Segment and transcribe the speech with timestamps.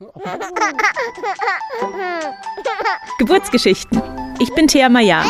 [3.18, 4.00] Geburtsgeschichten.
[4.38, 5.22] Ich bin Thea Maya.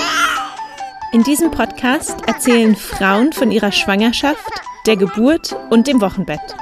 [1.12, 4.48] In diesem Podcast erzählen Frauen von ihrer Schwangerschaft,
[4.86, 6.54] der Geburt und dem Wochenbett.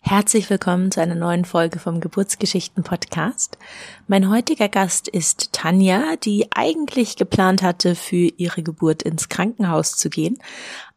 [0.00, 3.58] Herzlich willkommen zu einer neuen Folge vom Geburtsgeschichten Podcast.
[4.06, 10.08] Mein heutiger Gast ist Tanja, die eigentlich geplant hatte, für ihre Geburt ins Krankenhaus zu
[10.08, 10.38] gehen,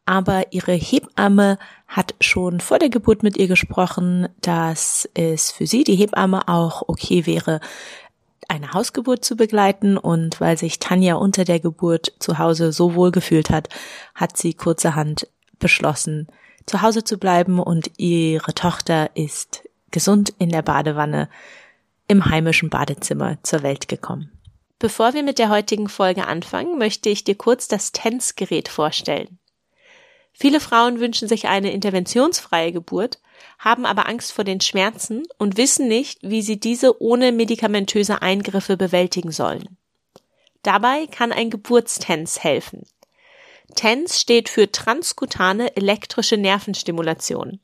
[0.07, 5.83] aber ihre Hebamme hat schon vor der Geburt mit ihr gesprochen, dass es für sie,
[5.83, 7.59] die Hebamme, auch okay wäre,
[8.47, 13.11] eine Hausgeburt zu begleiten und weil sich Tanja unter der Geburt zu Hause so wohl
[13.11, 13.67] gefühlt hat,
[14.15, 15.27] hat sie kurzerhand
[15.59, 16.27] beschlossen,
[16.65, 21.29] zu Hause zu bleiben und ihre Tochter ist gesund in der Badewanne
[22.07, 24.31] im heimischen Badezimmer zur Welt gekommen.
[24.79, 29.39] Bevor wir mit der heutigen Folge anfangen, möchte ich dir kurz das TENS-Gerät vorstellen.
[30.39, 33.17] Viele Frauen wünschen sich eine interventionsfreie Geburt,
[33.57, 38.77] haben aber Angst vor den Schmerzen und wissen nicht, wie sie diese ohne medikamentöse Eingriffe
[38.77, 39.77] bewältigen sollen.
[40.61, 42.83] Dabei kann ein Geburtstens helfen.
[43.73, 47.59] TENS steht für transkutane elektrische Nervenstimulation.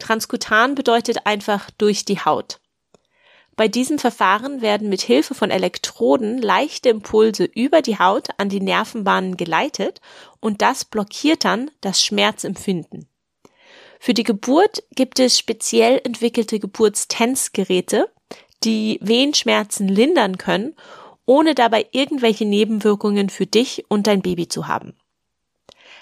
[0.00, 2.58] Transkutan bedeutet einfach durch die Haut.
[3.54, 8.60] Bei diesem Verfahren werden mit Hilfe von Elektroden leichte Impulse über die Haut an die
[8.60, 10.00] Nervenbahnen geleitet
[10.40, 13.08] und das blockiert dann das Schmerzempfinden.
[14.00, 18.10] Für die Geburt gibt es speziell entwickelte Geburtstensgeräte,
[18.64, 20.74] die Wehenschmerzen lindern können,
[21.26, 24.96] ohne dabei irgendwelche Nebenwirkungen für dich und dein Baby zu haben.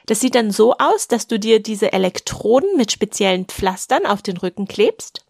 [0.07, 4.37] Das sieht dann so aus, dass du dir diese Elektroden mit speziellen Pflastern auf den
[4.39, 5.27] Rücken klebst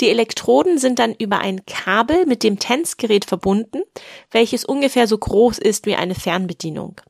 [0.00, 3.82] die Elektroden sind dann über ein Kabel mit dem TENS-Gerät verbunden,
[4.30, 7.00] welches ungefähr so groß ist wie eine Fernbedienung.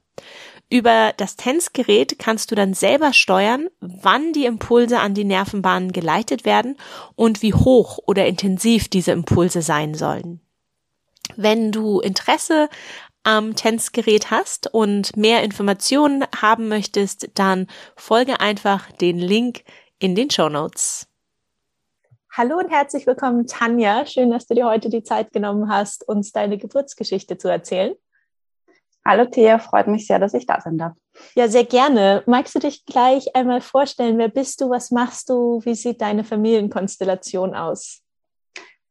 [0.68, 6.44] Über das TENS-Gerät kannst du dann selber steuern, wann die Impulse an die Nervenbahnen geleitet
[6.44, 6.76] werden
[7.14, 10.40] und wie hoch oder intensiv diese Impulse sein sollen.
[11.36, 12.68] Wenn du Interesse
[13.22, 19.64] am TENS-Gerät hast und mehr Informationen haben möchtest, dann folge einfach den Link
[19.98, 21.08] in den Show Notes.
[22.38, 24.04] Hallo und herzlich willkommen, Tanja.
[24.04, 27.94] Schön, dass du dir heute die Zeit genommen hast, uns deine Geburtsgeschichte zu erzählen.
[29.06, 30.92] Hallo Thea, freut mich sehr, dass ich da sein darf.
[31.34, 32.22] Ja, sehr gerne.
[32.26, 34.18] Magst du dich gleich einmal vorstellen?
[34.18, 34.68] Wer bist du?
[34.68, 35.62] Was machst du?
[35.64, 38.02] Wie sieht deine Familienkonstellation aus?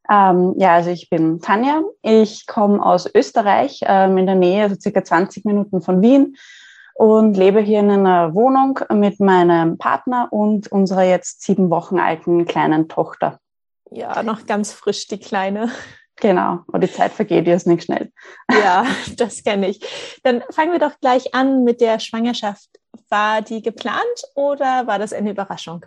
[0.09, 1.83] Ähm, ja, also ich bin Tanja.
[2.01, 6.35] Ich komme aus Österreich, ähm, in der Nähe, also circa 20 Minuten von Wien
[6.95, 12.45] und lebe hier in einer Wohnung mit meinem Partner und unserer jetzt sieben Wochen alten
[12.45, 13.39] kleinen Tochter.
[13.91, 15.69] Ja, noch ganz frisch, die Kleine.
[16.15, 18.11] Genau, und die Zeit vergeht jetzt nicht schnell.
[18.49, 18.85] Ja,
[19.17, 19.81] das kenne ich.
[20.23, 22.69] Dann fangen wir doch gleich an mit der Schwangerschaft.
[23.09, 25.85] War die geplant oder war das eine Überraschung?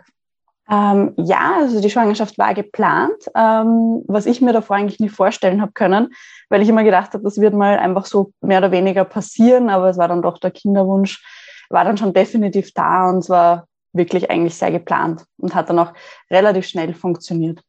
[0.71, 5.61] Ähm, ja, also die Schwangerschaft war geplant, ähm, was ich mir davor eigentlich nie vorstellen
[5.61, 6.13] habe können,
[6.49, 9.89] weil ich immer gedacht habe, das wird mal einfach so mehr oder weniger passieren, aber
[9.89, 11.23] es war dann doch der Kinderwunsch,
[11.69, 15.79] war dann schon definitiv da und es war wirklich eigentlich sehr geplant und hat dann
[15.79, 15.93] auch
[16.29, 17.61] relativ schnell funktioniert.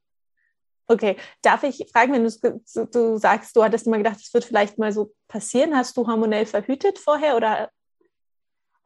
[0.87, 4.77] Okay, darf ich fragen, wenn du, du sagst, du hattest immer gedacht, es wird vielleicht
[4.77, 7.71] mal so passieren, hast du hormonell verhütet vorher oder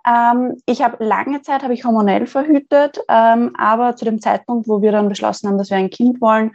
[0.07, 4.83] ähm, ich habe lange Zeit habe ich hormonell verhütet, ähm, aber zu dem Zeitpunkt, wo
[4.83, 6.53] wir dann beschlossen haben, dass wir ein Kind wollen,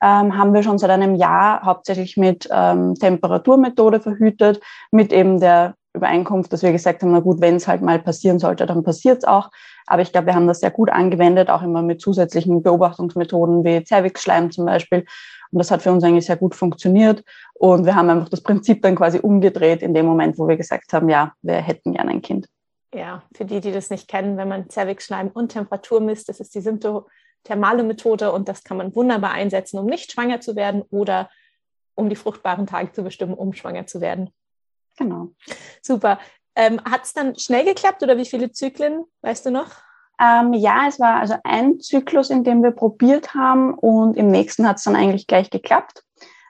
[0.00, 5.74] ähm, haben wir schon seit einem Jahr hauptsächlich mit ähm, Temperaturmethode verhütet, mit eben der
[5.94, 9.18] Übereinkunft, dass wir gesagt haben, na gut, wenn es halt mal passieren sollte, dann passiert
[9.18, 9.50] es auch.
[9.86, 13.84] Aber ich glaube, wir haben das sehr gut angewendet, auch immer mit zusätzlichen Beobachtungsmethoden wie
[13.84, 15.04] Zervixschleim zum Beispiel.
[15.50, 17.24] Und das hat für uns eigentlich sehr gut funktioniert.
[17.54, 20.92] Und wir haben einfach das Prinzip dann quasi umgedreht in dem Moment, wo wir gesagt
[20.94, 22.48] haben, ja, wir hätten gerne ein Kind
[22.94, 26.54] ja, für die, die das nicht kennen, wenn man Zervixschleim und Temperatur misst, das ist
[26.54, 31.30] die symptothermale Methode und das kann man wunderbar einsetzen, um nicht schwanger zu werden oder
[31.94, 34.30] um die fruchtbaren Tage zu bestimmen, um schwanger zu werden.
[34.96, 35.28] Genau.
[35.80, 36.18] Super.
[36.54, 39.70] Ähm, Hat es dann schnell geklappt oder wie viele Zyklen, weißt du noch?
[40.20, 44.68] Ähm, ja, es war also ein Zyklus, in dem wir probiert haben und im nächsten
[44.68, 46.04] hat es dann eigentlich gleich geklappt.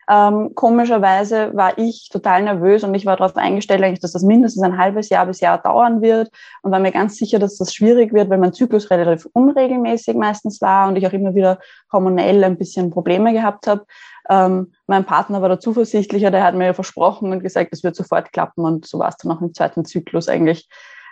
[0.09, 4.63] Ähm, komischerweise war ich total nervös und ich war darauf eingestellt, eigentlich, dass das mindestens
[4.63, 6.31] ein halbes Jahr bis Jahr dauern wird
[6.63, 10.61] und war mir ganz sicher, dass das schwierig wird, weil mein Zyklus relativ unregelmäßig meistens
[10.61, 11.59] war und ich auch immer wieder
[11.93, 13.87] hormonell ein bisschen Probleme gehabt habe.
[14.29, 18.33] Ähm, mein Partner war da zuversichtlicher, der hat mir versprochen und gesagt, es wird sofort
[18.33, 20.69] klappen und so war es dann auch im zweiten Zyklus eigentlich,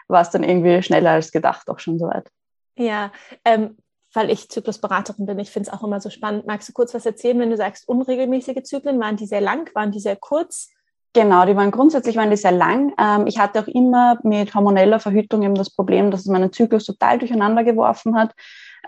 [0.08, 2.28] war es dann irgendwie schneller als gedacht auch schon soweit.
[2.76, 3.12] Ja,
[3.44, 3.76] ähm,
[4.12, 5.38] weil ich Zyklusberaterin bin.
[5.38, 6.46] Ich finde es auch immer so spannend.
[6.46, 9.00] Magst du kurz was erzählen, wenn du sagst, unregelmäßige Zyklen?
[9.00, 9.70] Waren die sehr lang?
[9.74, 10.70] Waren die sehr kurz?
[11.12, 12.92] Genau, die waren grundsätzlich waren die sehr lang.
[12.98, 16.84] Ähm, ich hatte auch immer mit hormoneller Verhütung eben das Problem, dass es meinen Zyklus
[16.84, 18.32] total durcheinander geworfen hat.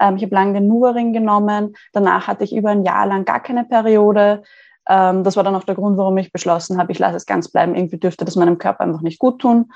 [0.00, 1.74] Ähm, ich habe lange den Nuvaring genommen.
[1.92, 4.44] Danach hatte ich über ein Jahr lang gar keine Periode.
[4.88, 7.48] Ähm, das war dann auch der Grund, warum ich beschlossen habe, ich lasse es ganz
[7.48, 7.74] bleiben.
[7.74, 9.72] Irgendwie dürfte das meinem Körper einfach nicht gut tun.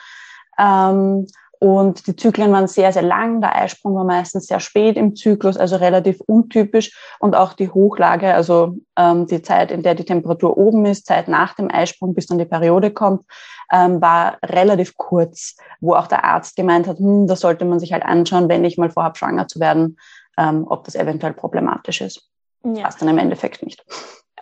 [0.58, 1.26] Ähm,
[1.58, 3.40] und die Zyklen waren sehr, sehr lang.
[3.40, 6.96] Der Eisprung war meistens sehr spät im Zyklus, also relativ untypisch.
[7.18, 11.28] Und auch die Hochlage, also ähm, die Zeit, in der die Temperatur oben ist, Zeit
[11.28, 13.24] nach dem Eisprung, bis dann die Periode kommt,
[13.72, 17.92] ähm, war relativ kurz, wo auch der Arzt gemeint hat, hm, das sollte man sich
[17.92, 19.98] halt anschauen, wenn ich mal vorhabe, schwanger zu werden,
[20.38, 22.28] ähm, ob das eventuell problematisch ist.
[22.64, 22.84] Ja.
[22.84, 23.84] Was dann im Endeffekt nicht.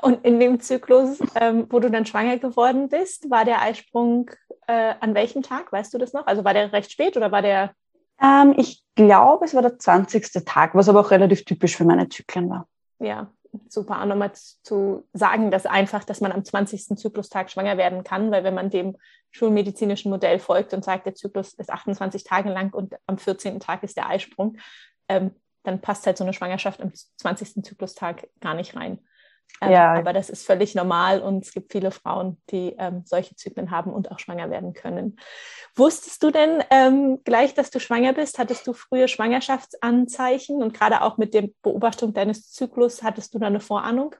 [0.04, 4.30] Und in dem Zyklus, ähm, wo du dann schwanger geworden bist, war der Eisprung
[4.66, 5.72] äh, an welchem Tag?
[5.72, 6.26] Weißt du das noch?
[6.26, 7.72] Also war der recht spät oder war der?
[8.20, 10.44] Ähm, ich glaube, es war der 20.
[10.44, 12.68] Tag, was aber auch relativ typisch für meine Zyklen war.
[12.98, 13.32] Ja,
[13.70, 14.02] super.
[14.02, 16.98] Und nochmal zu sagen, dass einfach, dass man am 20.
[16.98, 18.98] Zyklustag schwanger werden kann, weil wenn man dem
[19.30, 23.58] schulmedizinischen Modell folgt und sagt, der Zyklus ist 28 Tage lang und am 14.
[23.58, 24.58] Tag ist der Eisprung,
[25.08, 25.30] ähm,
[25.62, 27.64] dann passt halt so eine Schwangerschaft am 20.
[27.64, 28.98] Zyklustag gar nicht rein.
[29.60, 29.94] Ähm, ja.
[29.94, 33.92] Aber das ist völlig normal und es gibt viele Frauen, die ähm, solche Zyklen haben
[33.92, 35.16] und auch schwanger werden können.
[35.74, 38.38] Wusstest du denn ähm, gleich, dass du schwanger bist?
[38.38, 43.46] Hattest du frühe Schwangerschaftsanzeichen und gerade auch mit der Beobachtung deines Zyklus, hattest du da
[43.46, 44.14] eine Vorahnung?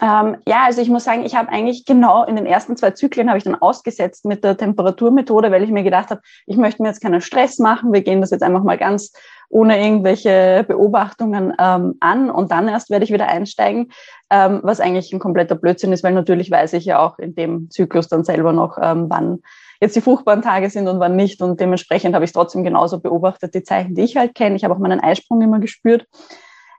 [0.00, 3.28] Ähm, ja, also ich muss sagen, ich habe eigentlich genau in den ersten zwei Zyklen
[3.28, 6.88] habe ich dann ausgesetzt mit der Temperaturmethode, weil ich mir gedacht habe, ich möchte mir
[6.88, 7.92] jetzt keinen Stress machen.
[7.92, 9.12] Wir gehen das jetzt einfach mal ganz
[9.52, 13.92] ohne irgendwelche Beobachtungen ähm, an und dann erst werde ich wieder einsteigen,
[14.30, 17.68] ähm, was eigentlich ein kompletter Blödsinn ist, weil natürlich weiß ich ja auch in dem
[17.70, 19.42] Zyklus dann selber noch, ähm, wann
[19.78, 23.54] jetzt die fruchtbaren Tage sind und wann nicht und dementsprechend habe ich trotzdem genauso beobachtet,
[23.54, 24.56] die Zeichen, die ich halt kenne.
[24.56, 26.06] Ich habe auch meinen Eisprung immer gespürt.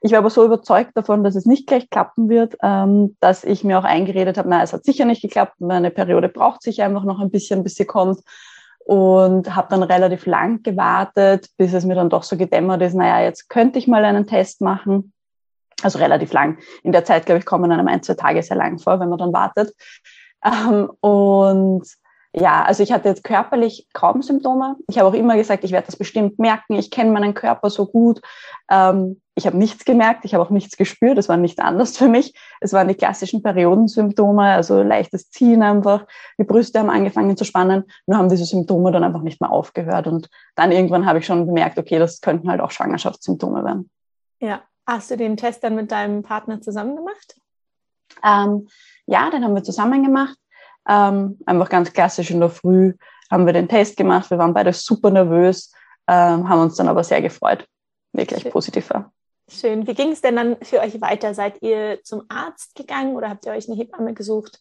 [0.01, 3.63] Ich war aber so überzeugt davon, dass es nicht gleich klappen wird, ähm, dass ich
[3.63, 7.03] mir auch eingeredet habe, na, es hat sicher nicht geklappt, meine Periode braucht sich einfach
[7.03, 8.19] noch ein bisschen, bis sie kommt
[8.85, 13.21] und habe dann relativ lang gewartet, bis es mir dann doch so gedämmert ist, naja,
[13.23, 15.13] jetzt könnte ich mal einen Test machen.
[15.81, 16.59] Also relativ lang.
[16.83, 19.17] In der Zeit, glaube ich, kommen einem ein, zwei Tage sehr lang vor, wenn man
[19.17, 19.73] dann wartet.
[20.45, 21.85] Ähm, und
[22.35, 24.75] ja, also ich hatte jetzt körperlich kaum Symptome.
[24.87, 26.73] Ich habe auch immer gesagt, ich werde das bestimmt merken.
[26.73, 28.21] Ich kenne meinen Körper so gut.
[28.69, 31.17] Ähm, ich habe nichts gemerkt, ich habe auch nichts gespürt.
[31.17, 32.33] Es war nicht anders für mich.
[32.59, 36.07] Es waren die klassischen Periodensymptome, also leichtes Ziehen einfach.
[36.39, 37.83] Die Brüste haben angefangen zu spannen.
[38.07, 40.07] Nur haben diese Symptome dann einfach nicht mehr aufgehört.
[40.07, 43.89] Und dann irgendwann habe ich schon bemerkt, okay, das könnten halt auch Schwangerschaftssymptome werden.
[44.39, 44.61] Ja.
[44.85, 47.37] Hast du den Test dann mit deinem Partner zusammen gemacht?
[48.21, 48.67] Ähm,
[49.05, 50.37] ja, den haben wir zusammen gemacht.
[50.87, 52.93] Ähm, einfach ganz klassisch in der Früh
[53.31, 54.29] haben wir den Test gemacht.
[54.29, 55.71] Wir waren beide super nervös,
[56.07, 57.65] ähm, haben uns dann aber sehr gefreut.
[58.11, 58.51] Wirklich Schön.
[58.51, 59.11] positiv war.
[59.49, 59.87] Schön.
[59.87, 61.33] Wie ging es denn dann für euch weiter?
[61.33, 64.59] Seid ihr zum Arzt gegangen oder habt ihr euch eine Hebamme gesucht?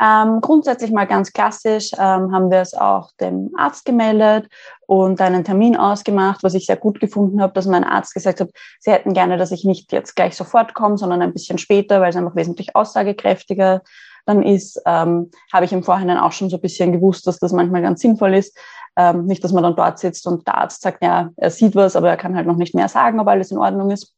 [0.00, 4.48] Ähm, grundsätzlich mal ganz klassisch ähm, haben wir es auch dem Arzt gemeldet
[4.86, 8.50] und einen Termin ausgemacht, was ich sehr gut gefunden habe, dass mein Arzt gesagt hat,
[8.80, 12.10] sie hätten gerne, dass ich nicht jetzt gleich sofort komme, sondern ein bisschen später, weil
[12.10, 13.82] es einfach wesentlich aussagekräftiger
[14.26, 17.52] dann ist, ähm, habe ich im Vorhinein auch schon so ein bisschen gewusst, dass das
[17.52, 18.56] manchmal ganz sinnvoll ist.
[18.96, 21.96] Ähm, nicht, dass man dann dort sitzt und der Arzt sagt, ja, er sieht was,
[21.96, 24.14] aber er kann halt noch nicht mehr sagen, ob alles in Ordnung ist.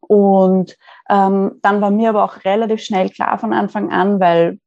[0.00, 0.76] Und
[1.08, 4.58] ähm, dann war mir aber auch relativ schnell klar von Anfang an, weil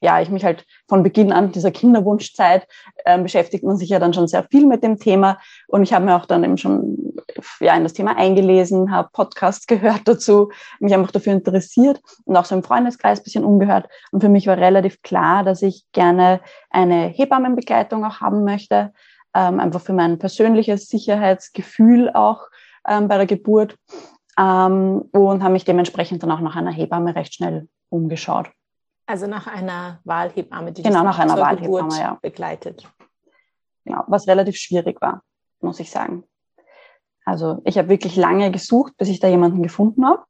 [0.00, 2.66] ja, ich mich halt von Beginn an dieser Kinderwunschzeit
[3.04, 5.38] äh, beschäftigt man sich ja dann schon sehr viel mit dem Thema.
[5.68, 7.16] Und ich habe mir auch dann eben schon
[7.60, 10.50] ja, in das Thema eingelesen, habe Podcasts gehört dazu,
[10.80, 13.88] mich einfach dafür interessiert und auch so im Freundeskreis bisschen umgehört.
[14.12, 16.40] Und für mich war relativ klar, dass ich gerne
[16.70, 18.92] eine Hebammenbegleitung auch haben möchte,
[19.34, 22.46] ähm, einfach für mein persönliches Sicherheitsgefühl auch
[22.86, 23.76] ähm, bei der Geburt.
[24.38, 28.50] Ähm, und habe mich dementsprechend dann auch nach einer Hebamme recht schnell umgeschaut.
[29.06, 32.18] Also nach einer Wahlhebamme, die genau, nach einer Wahlhebamme, ja.
[32.20, 32.88] begleitet.
[33.84, 35.22] Genau, was relativ schwierig war,
[35.60, 36.24] muss ich sagen.
[37.24, 40.24] Also ich habe wirklich lange gesucht, bis ich da jemanden gefunden habe.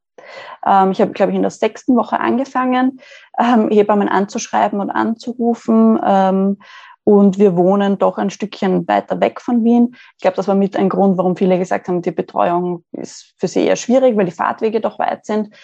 [0.64, 3.00] Ähm, ich habe, glaube ich, in der sechsten Woche angefangen,
[3.38, 5.98] ähm, Hebammen anzuschreiben und anzurufen.
[6.04, 6.58] Ähm,
[7.04, 9.94] und wir wohnen doch ein Stückchen weiter weg von Wien.
[10.16, 13.46] Ich glaube, das war mit ein Grund, warum viele gesagt haben, die Betreuung ist für
[13.46, 15.54] sie eher schwierig, weil die Fahrtwege doch weit sind.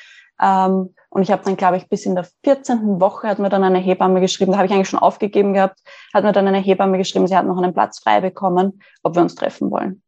[0.41, 3.01] Ähm, und ich habe dann, glaube ich, bis in der 14.
[3.01, 5.81] Woche hat mir dann eine Hebamme geschrieben, da habe ich eigentlich schon aufgegeben gehabt,
[6.15, 9.23] hat mir dann eine Hebamme geschrieben, sie hat noch einen Platz frei bekommen, ob wir
[9.23, 10.03] uns treffen wollen.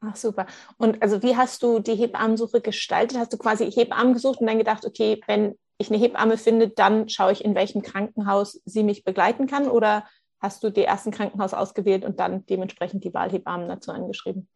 [0.00, 0.46] Ach super.
[0.76, 3.18] Und also wie hast du die Hebammensuche gestaltet?
[3.18, 7.08] Hast du quasi Hebammen gesucht und dann gedacht, okay, wenn ich eine Hebamme finde, dann
[7.08, 9.68] schaue ich, in welchem Krankenhaus sie mich begleiten kann?
[9.68, 10.04] Oder
[10.40, 14.48] hast du die ersten Krankenhaus ausgewählt und dann dementsprechend die Wahlhebammen dazu angeschrieben?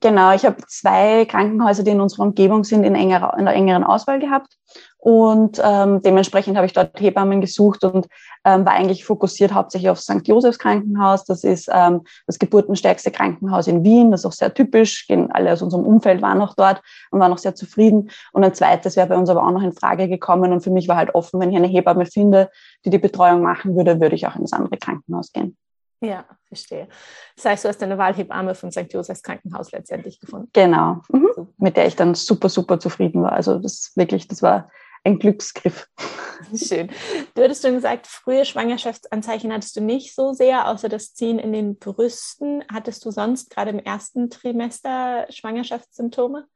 [0.00, 3.84] Genau, ich habe zwei Krankenhäuser, die in unserer Umgebung sind, in, enger, in der engeren
[3.84, 4.56] Auswahl gehabt.
[4.98, 8.06] Und ähm, dementsprechend habe ich dort Hebammen gesucht und
[8.44, 10.26] ähm, war eigentlich fokussiert hauptsächlich auf St.
[10.28, 11.24] Josephs Krankenhaus.
[11.24, 14.12] Das ist ähm, das geburtenstärkste Krankenhaus in Wien.
[14.12, 15.08] Das ist auch sehr typisch.
[15.30, 18.10] Alle aus unserem Umfeld waren auch dort und waren auch sehr zufrieden.
[18.32, 20.52] Und ein zweites wäre bei uns aber auch noch in Frage gekommen.
[20.52, 22.48] Und für mich war halt offen, wenn ich eine Hebamme finde,
[22.84, 25.56] die die Betreuung machen würde, würde ich auch in das andere Krankenhaus gehen.
[26.02, 26.88] Ja, verstehe.
[27.36, 28.92] Das heißt, du hast eine Wahlhebamme von St.
[28.92, 30.50] Josephs Krankenhaus letztendlich gefunden.
[30.52, 31.48] Genau, mhm.
[31.58, 33.32] mit der ich dann super, super zufrieden war.
[33.32, 34.68] Also das wirklich, das war
[35.04, 35.88] ein Glücksgriff.
[36.56, 36.90] Schön.
[37.34, 41.52] Du hattest schon gesagt, frühe Schwangerschaftsanzeichen hattest du nicht so sehr, außer das Ziehen in
[41.52, 42.64] den Brüsten.
[42.72, 46.46] Hattest du sonst gerade im ersten Trimester Schwangerschaftssymptome?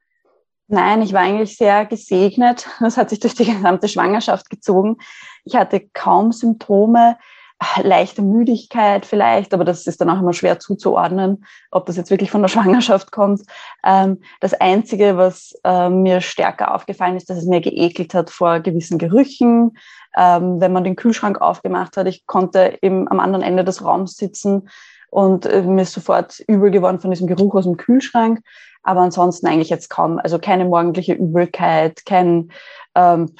[0.67, 2.67] Nein, ich war eigentlich sehr gesegnet.
[2.81, 4.97] Das hat sich durch die gesamte Schwangerschaft gezogen.
[5.45, 7.17] Ich hatte kaum Symptome
[7.81, 12.31] leichte Müdigkeit vielleicht, aber das ist dann auch immer schwer zuzuordnen, ob das jetzt wirklich
[12.31, 13.41] von der Schwangerschaft kommt.
[13.83, 18.59] Ähm, das Einzige, was äh, mir stärker aufgefallen ist, dass es mir geekelt hat vor
[18.59, 19.77] gewissen Gerüchen.
[20.15, 24.17] Ähm, wenn man den Kühlschrank aufgemacht hat, ich konnte eben am anderen Ende des Raums
[24.17, 24.69] sitzen
[25.09, 28.41] und äh, mir ist sofort übel geworden von diesem Geruch aus dem Kühlschrank.
[28.83, 32.51] Aber ansonsten eigentlich jetzt kaum, also keine morgendliche Übelkeit, kein
[32.95, 33.33] ähm,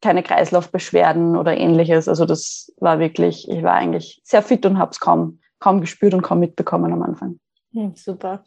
[0.00, 2.08] keine Kreislaufbeschwerden oder ähnliches.
[2.08, 6.14] Also das war wirklich, ich war eigentlich sehr fit und habe es kaum, kaum gespürt
[6.14, 7.38] und kaum mitbekommen am Anfang.
[7.72, 8.44] Hm, super.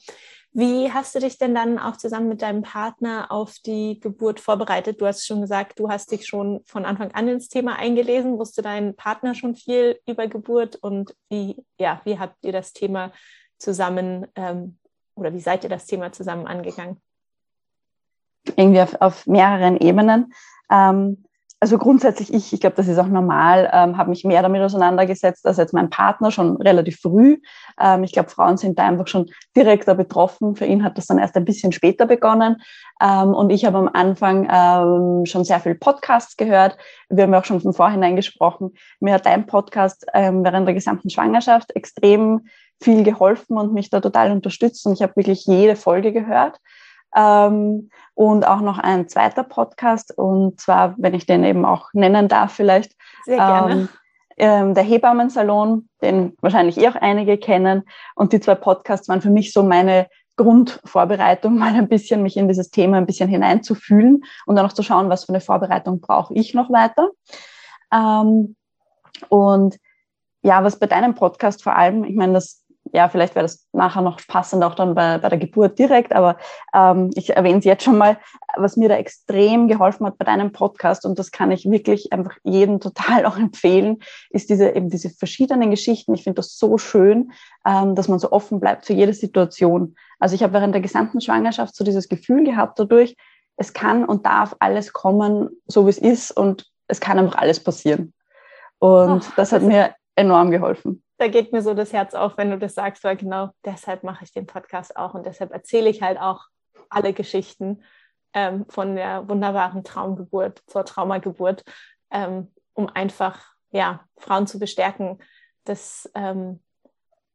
[0.51, 4.99] Wie hast du dich denn dann auch zusammen mit deinem Partner auf die Geburt vorbereitet?
[4.99, 8.39] Du hast schon gesagt, du hast dich schon von Anfang an ins Thema eingelesen.
[8.39, 13.11] Wusste dein Partner schon viel über Geburt und wie, ja, wie habt ihr das Thema
[13.59, 14.79] zusammen ähm,
[15.13, 16.99] oder wie seid ihr das Thema zusammen angegangen?
[18.55, 20.33] Irgendwie auf, auf mehreren Ebenen.
[20.71, 21.25] Ähm,
[21.61, 25.45] also grundsätzlich ich, ich glaube, das ist auch normal, ähm, habe mich mehr damit auseinandergesetzt
[25.45, 27.37] als jetzt mein Partner schon relativ früh.
[27.79, 30.55] Ähm, ich glaube, Frauen sind da einfach schon direkter betroffen.
[30.55, 32.61] Für ihn hat das dann erst ein bisschen später begonnen.
[33.01, 36.77] Ähm, und ich habe am Anfang ähm, schon sehr viel Podcasts gehört.
[37.09, 38.71] Wir haben ja auch schon von vorhinein gesprochen.
[39.01, 42.47] Mir hat dein Podcast ähm, während der gesamten Schwangerschaft extrem
[42.81, 44.85] viel geholfen und mich da total unterstützt.
[44.85, 46.57] Und ich habe wirklich jede Folge gehört.
[47.15, 52.27] Ähm, und auch noch ein zweiter Podcast, und zwar, wenn ich den eben auch nennen
[52.27, 52.93] darf, vielleicht.
[53.25, 53.73] Sehr gerne.
[53.73, 53.89] Ähm,
[54.39, 57.83] ähm, der Hebammensalon, den wahrscheinlich eh auch einige kennen.
[58.15, 62.47] Und die zwei Podcasts waren für mich so meine Grundvorbereitung, mal ein bisschen mich in
[62.47, 66.33] dieses Thema ein bisschen hineinzufühlen und dann auch zu schauen, was für eine Vorbereitung brauche
[66.33, 67.09] ich noch weiter.
[67.93, 68.55] Ähm,
[69.27, 69.77] und
[70.41, 74.01] ja, was bei deinem Podcast vor allem, ich meine, das ja, vielleicht wäre das nachher
[74.01, 76.37] noch passend auch dann bei, bei der Geburt direkt, aber
[76.73, 78.17] ähm, ich erwähne es jetzt schon mal,
[78.55, 82.37] was mir da extrem geholfen hat bei deinem Podcast und das kann ich wirklich einfach
[82.43, 86.13] jedem total auch empfehlen, ist diese eben diese verschiedenen Geschichten.
[86.13, 87.31] Ich finde das so schön,
[87.65, 89.95] ähm, dass man so offen bleibt für jede Situation.
[90.19, 93.15] Also ich habe während der gesamten Schwangerschaft so dieses Gefühl gehabt dadurch,
[93.57, 97.61] es kann und darf alles kommen, so wie es ist und es kann einfach alles
[97.61, 98.13] passieren.
[98.79, 102.49] Und oh, das hat mir enorm geholfen da geht mir so das Herz auf, wenn
[102.49, 106.01] du das sagst, weil genau deshalb mache ich den Podcast auch und deshalb erzähle ich
[106.01, 106.45] halt auch
[106.89, 107.83] alle Geschichten
[108.33, 111.63] ähm, von der wunderbaren Traumgeburt zur Traumageburt,
[112.09, 115.19] ähm, um einfach ja, Frauen zu bestärken,
[115.65, 116.61] dass, ähm,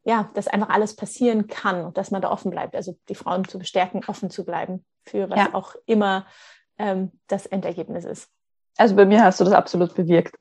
[0.02, 2.74] ja, dass einfach alles passieren kann und dass man da offen bleibt.
[2.74, 5.54] Also die Frauen zu bestärken, offen zu bleiben für was ja.
[5.54, 6.26] auch immer
[6.78, 8.30] ähm, das Endergebnis ist.
[8.78, 10.36] Also bei mir hast du das absolut bewirkt.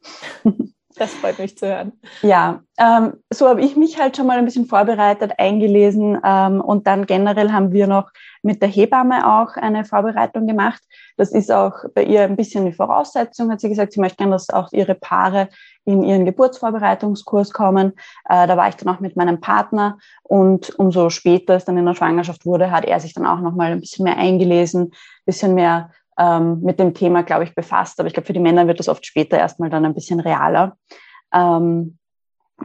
[0.95, 1.93] Das freut mich zu hören.
[2.21, 6.85] Ja, ähm, so habe ich mich halt schon mal ein bisschen vorbereitet, eingelesen ähm, und
[6.85, 8.11] dann generell haben wir noch
[8.43, 10.81] mit der Hebamme auch eine Vorbereitung gemacht.
[11.17, 14.33] Das ist auch bei ihr ein bisschen eine Voraussetzung, hat sie gesagt, sie möchte gerne,
[14.33, 15.49] dass auch ihre Paare
[15.85, 17.93] in ihren Geburtsvorbereitungskurs kommen.
[18.29, 21.85] Äh, da war ich dann auch mit meinem Partner und umso später es dann in
[21.85, 25.25] der Schwangerschaft wurde, hat er sich dann auch noch mal ein bisschen mehr eingelesen, ein
[25.25, 27.99] bisschen mehr ähm, mit dem Thema, glaube ich, befasst.
[27.99, 30.77] Aber ich glaube, für die Männer wird das oft später erstmal dann ein bisschen realer.
[31.33, 31.97] Ähm,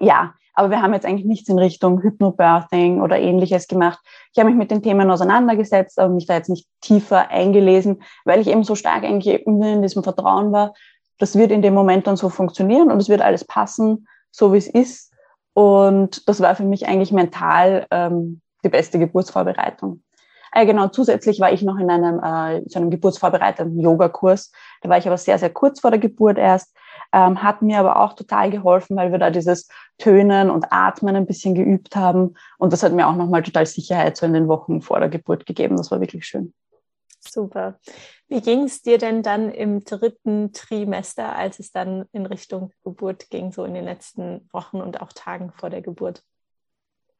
[0.00, 4.00] ja, aber wir haben jetzt eigentlich nichts in Richtung Hypnobirthing oder ähnliches gemacht.
[4.32, 8.40] Ich habe mich mit den Themen auseinandergesetzt, aber mich da jetzt nicht tiefer eingelesen, weil
[8.40, 10.74] ich eben so stark eigentlich in diesem Vertrauen war,
[11.18, 14.58] das wird in dem Moment dann so funktionieren und es wird alles passen, so wie
[14.58, 15.12] es ist.
[15.52, 20.02] Und das war für mich eigentlich mental ähm, die beste Geburtsvorbereitung.
[20.52, 24.52] Äh, genau, zusätzlich war ich noch in einem, äh, so einem geburtsvorbereitenden Yogakurs.
[24.82, 26.74] Da war ich aber sehr, sehr kurz vor der Geburt erst.
[27.12, 31.26] Ähm, hat mir aber auch total geholfen, weil wir da dieses Tönen und Atmen ein
[31.26, 32.34] bisschen geübt haben.
[32.58, 35.46] Und das hat mir auch nochmal total Sicherheit so in den Wochen vor der Geburt
[35.46, 35.76] gegeben.
[35.76, 36.52] Das war wirklich schön.
[37.20, 37.78] Super.
[38.28, 43.30] Wie ging es dir denn dann im dritten Trimester, als es dann in Richtung Geburt
[43.30, 46.22] ging, so in den letzten Wochen und auch Tagen vor der Geburt?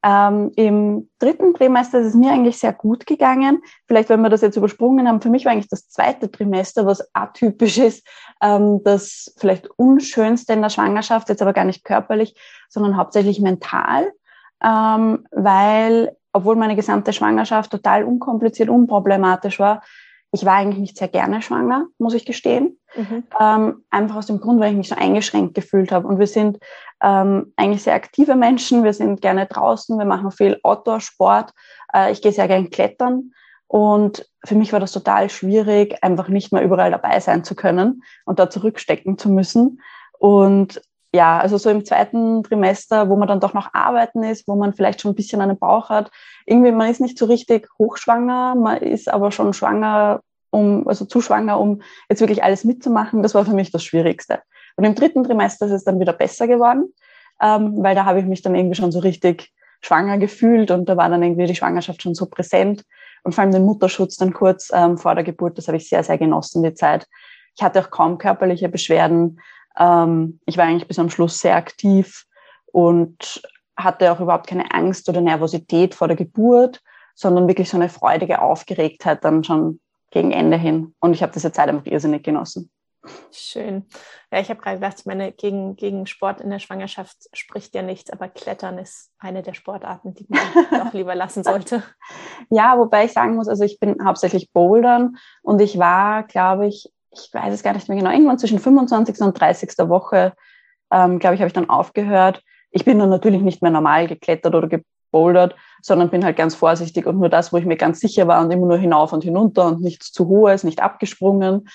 [0.04, 3.62] Ähm, Im dritten Trimester ist es mir eigentlich sehr gut gegangen.
[3.86, 7.02] Vielleicht, wenn wir das jetzt übersprungen haben, für mich war eigentlich das zweite Trimester, was
[7.14, 8.06] atypisch ist,
[8.40, 12.34] ähm, das vielleicht unschönste in der Schwangerschaft, jetzt aber gar nicht körperlich,
[12.68, 14.12] sondern hauptsächlich mental,
[14.62, 19.82] ähm, weil, obwohl meine gesamte Schwangerschaft total unkompliziert, unproblematisch war,
[20.30, 22.77] ich war eigentlich nicht sehr gerne schwanger, muss ich gestehen.
[22.96, 23.24] Mhm.
[23.38, 26.08] Ähm, einfach aus dem Grund, weil ich mich so eingeschränkt gefühlt habe.
[26.08, 26.58] Und wir sind
[27.02, 28.84] ähm, eigentlich sehr aktive Menschen.
[28.84, 29.98] Wir sind gerne draußen.
[29.98, 31.52] Wir machen viel Outdoor-Sport.
[31.94, 33.32] Äh, ich gehe sehr gerne klettern.
[33.66, 38.02] Und für mich war das total schwierig, einfach nicht mehr überall dabei sein zu können
[38.24, 39.82] und da zurückstecken zu müssen.
[40.18, 40.80] Und
[41.14, 44.74] ja, also so im zweiten Trimester, wo man dann doch noch arbeiten ist, wo man
[44.74, 46.10] vielleicht schon ein bisschen einen Bauch hat.
[46.46, 51.20] Irgendwie, man ist nicht so richtig hochschwanger, man ist aber schon schwanger, um, also zu
[51.20, 53.22] schwanger, um jetzt wirklich alles mitzumachen.
[53.22, 54.40] Das war für mich das Schwierigste.
[54.76, 56.92] Und im dritten Trimester ist es dann wieder besser geworden,
[57.40, 60.96] ähm, weil da habe ich mich dann irgendwie schon so richtig schwanger gefühlt und da
[60.96, 62.84] war dann irgendwie die Schwangerschaft schon so präsent
[63.22, 66.02] und vor allem den Mutterschutz dann kurz ähm, vor der Geburt, das habe ich sehr,
[66.02, 67.06] sehr genossen, die Zeit.
[67.56, 69.40] Ich hatte auch kaum körperliche Beschwerden.
[69.78, 72.24] Ähm, ich war eigentlich bis am Schluss sehr aktiv
[72.66, 73.42] und
[73.76, 76.80] hatte auch überhaupt keine Angst oder Nervosität vor der Geburt,
[77.14, 80.94] sondern wirklich so eine freudige Aufgeregtheit dann schon gegen Ende hin.
[81.00, 82.70] Und ich habe diese Zeit einfach irrsinnig genossen.
[83.30, 83.86] Schön.
[84.30, 87.82] Ja, ich habe gerade gedacht, ich meine, gegen, gegen Sport in der Schwangerschaft spricht ja
[87.82, 91.82] nichts, aber Klettern ist eine der Sportarten, die man doch lieber lassen sollte.
[92.50, 96.92] Ja, wobei ich sagen muss, also ich bin hauptsächlich Bouldern und ich war, glaube ich,
[97.10, 99.20] ich weiß es gar nicht mehr genau, irgendwann zwischen 25.
[99.20, 99.70] und 30.
[99.88, 100.34] Woche,
[100.90, 102.42] ähm, glaube ich, habe ich dann aufgehört.
[102.70, 104.68] Ich bin dann natürlich nicht mehr normal geklettert oder
[105.10, 108.44] gebouldert, sondern bin halt ganz vorsichtig und nur das, wo ich mir ganz sicher war
[108.44, 111.68] und immer nur hinauf und hinunter und nichts zu hohes, nicht abgesprungen.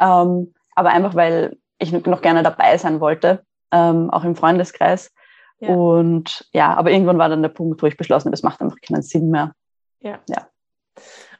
[0.00, 5.12] Ähm, aber einfach, weil ich noch gerne dabei sein wollte, ähm, auch im Freundeskreis.
[5.58, 5.70] Ja.
[5.70, 8.80] Und ja, aber irgendwann war dann der Punkt, wo ich beschlossen habe, es macht einfach
[8.80, 9.52] keinen Sinn mehr.
[10.00, 10.18] Ja.
[10.28, 10.48] ja.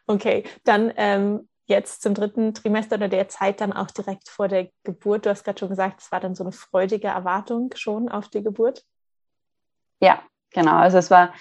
[0.06, 4.70] Okay, dann ähm, jetzt zum dritten Trimester oder der Zeit dann auch direkt vor der
[4.84, 5.26] Geburt.
[5.26, 8.42] Du hast gerade schon gesagt, es war dann so eine freudige Erwartung schon auf die
[8.42, 8.84] Geburt.
[10.00, 10.22] Ja,
[10.52, 10.76] genau.
[10.76, 11.32] Also es war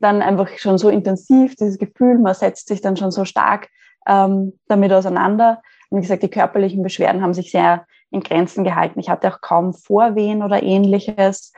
[0.00, 3.68] dann einfach schon so intensiv, dieses Gefühl, man setzt sich dann schon so stark
[4.06, 5.62] ähm, damit auseinander.
[5.90, 9.00] Und wie gesagt, die körperlichen Beschwerden haben sich sehr in Grenzen gehalten.
[9.00, 11.52] Ich hatte auch kaum Vorwehen oder ähnliches.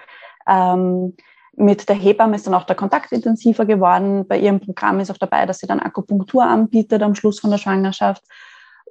[0.49, 1.17] Ähm,
[1.57, 4.27] mit der Hebamme ist dann auch der Kontakt intensiver geworden.
[4.27, 7.59] Bei ihrem Programm ist auch dabei, dass sie dann Akupunktur anbietet am Schluss von der
[7.59, 8.23] Schwangerschaft.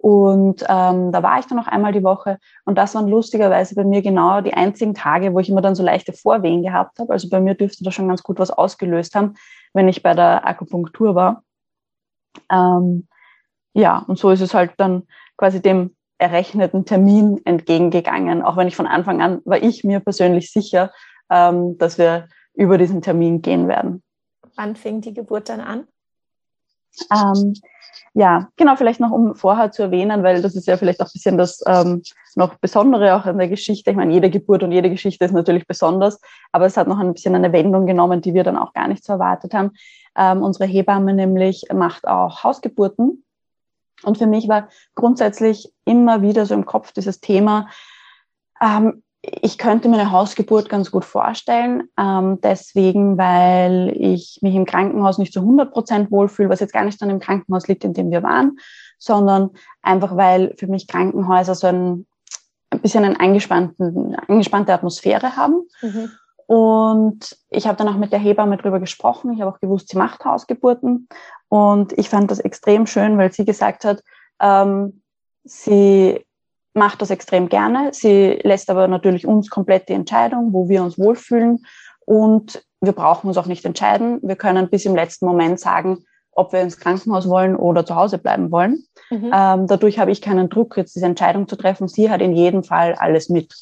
[0.03, 2.37] Und ähm, da war ich dann noch einmal die Woche.
[2.65, 5.83] Und das waren lustigerweise bei mir genau die einzigen Tage, wo ich immer dann so
[5.83, 7.13] leichte Vorwehen gehabt habe.
[7.13, 9.35] Also bei mir dürfte das schon ganz gut was ausgelöst haben,
[9.73, 11.43] wenn ich bei der Akupunktur war.
[12.51, 13.07] Ähm,
[13.73, 15.03] ja, und so ist es halt dann
[15.37, 18.41] quasi dem errechneten Termin entgegengegangen.
[18.41, 20.91] Auch wenn ich von Anfang an war ich mir persönlich sicher,
[21.29, 24.03] ähm, dass wir über diesen Termin gehen werden.
[24.57, 25.87] Wann fing die Geburt dann an?
[27.11, 27.53] Ähm,
[28.15, 31.13] ja, genau, vielleicht noch um vorher zu erwähnen, weil das ist ja vielleicht auch ein
[31.13, 32.03] bisschen das ähm,
[32.35, 33.89] noch Besondere auch in der Geschichte.
[33.89, 36.19] Ich meine, jede Geburt und jede Geschichte ist natürlich besonders,
[36.51, 39.03] aber es hat noch ein bisschen eine Wendung genommen, die wir dann auch gar nicht
[39.03, 39.71] so erwartet haben.
[40.15, 43.23] Ähm, unsere Hebamme nämlich macht auch Hausgeburten.
[44.03, 47.67] Und für mich war grundsätzlich immer wieder so im Kopf dieses Thema,
[48.61, 54.65] ähm, ich könnte mir eine Hausgeburt ganz gut vorstellen, ähm, deswegen, weil ich mich im
[54.65, 57.93] Krankenhaus nicht zu 100 Prozent wohlfühle, was jetzt gar nicht an dem Krankenhaus liegt, in
[57.93, 58.57] dem wir waren,
[58.97, 62.05] sondern einfach, weil für mich Krankenhäuser so ein,
[62.69, 65.67] ein bisschen eine angespannte Atmosphäre haben.
[65.81, 66.11] Mhm.
[66.45, 69.31] Und ich habe dann auch mit der Hebamme drüber gesprochen.
[69.31, 71.07] Ich habe auch gewusst, sie macht Hausgeburten.
[71.47, 74.03] Und ich fand das extrem schön, weil sie gesagt hat,
[74.41, 75.01] ähm,
[75.45, 76.25] sie
[76.73, 77.89] macht das extrem gerne.
[77.93, 81.65] Sie lässt aber natürlich uns komplett die Entscheidung, wo wir uns wohlfühlen.
[82.05, 84.19] Und wir brauchen uns auch nicht entscheiden.
[84.23, 88.17] Wir können bis im letzten Moment sagen, ob wir ins Krankenhaus wollen oder zu Hause
[88.17, 88.83] bleiben wollen.
[89.09, 89.31] Mhm.
[89.33, 91.87] Ähm, dadurch habe ich keinen Druck, jetzt diese Entscheidung zu treffen.
[91.87, 93.53] Sie hat in jedem Fall alles mit,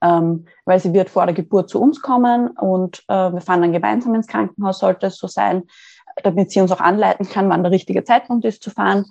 [0.00, 3.72] ähm, weil sie wird vor der Geburt zu uns kommen und äh, wir fahren dann
[3.72, 5.64] gemeinsam ins Krankenhaus, sollte es so sein,
[6.22, 9.06] damit sie uns auch anleiten kann, wann der richtige Zeitpunkt ist zu fahren.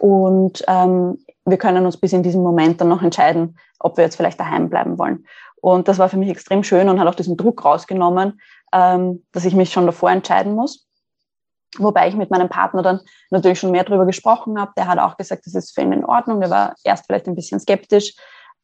[0.00, 4.16] Und ähm, wir können uns bis in diesem Moment dann noch entscheiden, ob wir jetzt
[4.16, 5.26] vielleicht daheim bleiben wollen.
[5.60, 8.40] Und das war für mich extrem schön und hat auch diesen Druck rausgenommen,
[8.72, 10.86] ähm, dass ich mich schon davor entscheiden muss.
[11.76, 14.72] Wobei ich mit meinem Partner dann natürlich schon mehr darüber gesprochen habe.
[14.76, 16.40] Der hat auch gesagt, das ist für ihn in Ordnung.
[16.40, 18.14] Der war erst vielleicht ein bisschen skeptisch.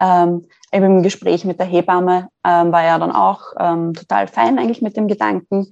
[0.00, 4.82] Ähm, im Gespräch mit der Hebamme ähm, war er dann auch ähm, total fein eigentlich
[4.82, 5.70] mit dem Gedanken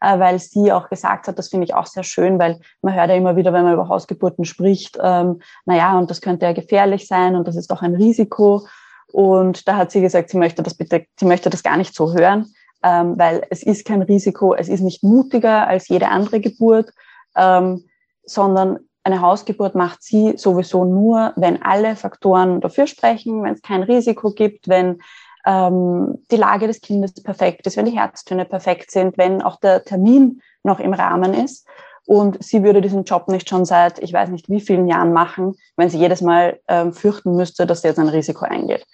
[0.00, 3.16] weil sie auch gesagt hat, das finde ich auch sehr schön, weil man hört ja
[3.16, 7.34] immer wieder, wenn man über Hausgeburten spricht, ähm, naja, und das könnte ja gefährlich sein
[7.36, 8.66] und das ist doch ein Risiko.
[9.12, 12.12] Und da hat sie gesagt, sie möchte das bitte, sie möchte das gar nicht so
[12.12, 12.46] hören.
[12.82, 16.90] ähm, weil es ist kein Risiko, es ist nicht mutiger als jede andere Geburt,
[17.34, 17.84] ähm,
[18.24, 23.82] sondern eine Hausgeburt macht sie sowieso nur, wenn alle Faktoren dafür sprechen, wenn es kein
[23.82, 25.00] Risiko gibt, wenn
[25.46, 29.84] ähm, die Lage des Kindes perfekt ist, wenn die Herztöne perfekt sind, wenn auch der
[29.84, 31.66] Termin noch im Rahmen ist.
[32.06, 35.54] Und sie würde diesen Job nicht schon seit, ich weiß nicht wie vielen Jahren machen,
[35.76, 38.86] wenn sie jedes Mal ähm, fürchten müsste, dass sie jetzt ein Risiko eingeht.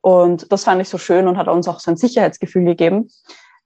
[0.00, 3.08] Und das fand ich so schön und hat uns auch so ein Sicherheitsgefühl gegeben.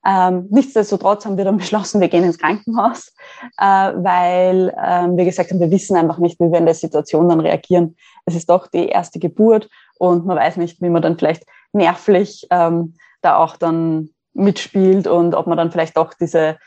[0.06, 3.12] Ähm, nichtsdestotrotz haben wir dann beschlossen, wir gehen ins Krankenhaus,
[3.58, 7.28] äh, weil ähm, wir gesagt haben, wir wissen einfach nicht, wie wir in der Situation
[7.28, 7.96] dann reagieren.
[8.24, 11.44] Es ist doch die erste Geburt und man weiß nicht, wie man dann vielleicht
[11.78, 16.58] nervlich ähm, da auch dann mitspielt und ob man dann vielleicht doch diese,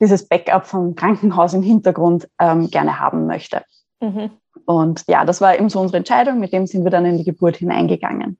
[0.00, 3.62] dieses Backup vom Krankenhaus im Hintergrund ähm, gerne haben möchte.
[4.00, 4.30] Mhm.
[4.66, 6.40] Und ja, das war eben so unsere Entscheidung.
[6.40, 8.38] Mit dem sind wir dann in die Geburt hineingegangen.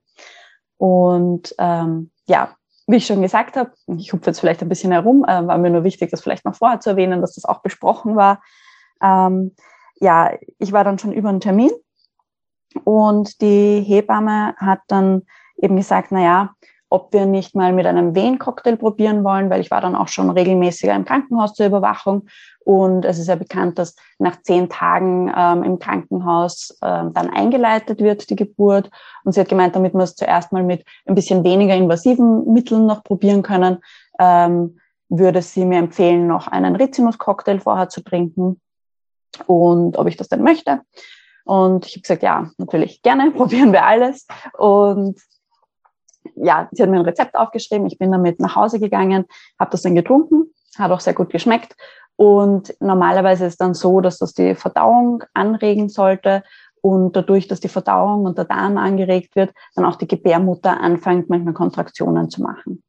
[0.77, 2.55] Und ähm, ja,
[2.87, 5.69] wie ich schon gesagt habe, ich hupfe jetzt vielleicht ein bisschen herum, äh, war mir
[5.69, 8.41] nur wichtig, das vielleicht noch vorher zu erwähnen, dass das auch besprochen war.
[9.01, 9.55] Ähm,
[9.99, 11.71] ja, ich war dann schon über einen Termin
[12.83, 15.23] und die Hebamme hat dann
[15.61, 16.49] eben gesagt, na ja,
[16.89, 20.31] ob wir nicht mal mit einem Wehencocktail probieren wollen, weil ich war dann auch schon
[20.31, 22.27] regelmäßiger im Krankenhaus zur Überwachung.
[22.65, 27.99] Und es ist ja bekannt, dass nach zehn Tagen ähm, im Krankenhaus ähm, dann eingeleitet
[27.99, 28.89] wird, die Geburt.
[29.23, 32.87] Und sie hat gemeint, damit wir es zuerst mal mit ein bisschen weniger invasiven Mitteln
[32.87, 33.77] noch probieren können,
[34.19, 38.59] ähm, würde sie mir empfehlen, noch einen Rizinus-Cocktail vorher zu trinken
[39.45, 40.81] und ob ich das denn möchte.
[41.45, 44.27] Und ich habe gesagt, ja, natürlich gerne, probieren wir alles.
[44.57, 45.19] Und
[46.41, 49.25] ja, sie hat mir ein Rezept aufgeschrieben, ich bin damit nach Hause gegangen,
[49.59, 51.75] habe das dann getrunken, hat auch sehr gut geschmeckt.
[52.15, 56.43] Und normalerweise ist dann so, dass das die Verdauung anregen sollte
[56.81, 61.29] und dadurch, dass die Verdauung und der Darm angeregt wird, dann auch die Gebärmutter anfängt,
[61.29, 62.83] manchmal Kontraktionen zu machen.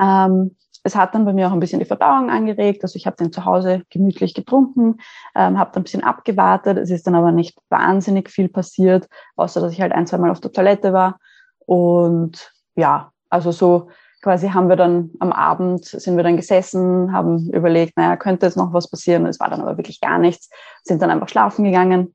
[0.00, 0.56] Ähm,
[0.86, 2.84] es hat dann bei mir auch ein bisschen die Verdauung angeregt.
[2.84, 4.98] Also ich habe den zu Hause gemütlich getrunken,
[5.34, 6.78] ähm, habe dann ein bisschen abgewartet.
[6.78, 10.30] Es ist dann aber nicht wahnsinnig viel passiert, außer dass ich halt ein, zwei Mal
[10.30, 11.18] auf der Toilette war.
[11.66, 13.88] Und ja, also so
[14.22, 18.56] quasi haben wir dann am Abend, sind wir dann gesessen, haben überlegt, naja, könnte jetzt
[18.56, 19.26] noch was passieren.
[19.26, 20.50] Es war dann aber wirklich gar nichts,
[20.82, 22.14] sind dann einfach schlafen gegangen.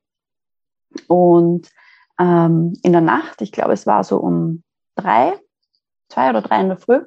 [1.08, 1.70] Und
[2.18, 4.62] ähm, in der Nacht, ich glaube, es war so um
[4.94, 5.34] drei,
[6.08, 7.00] zwei oder drei in der Früh,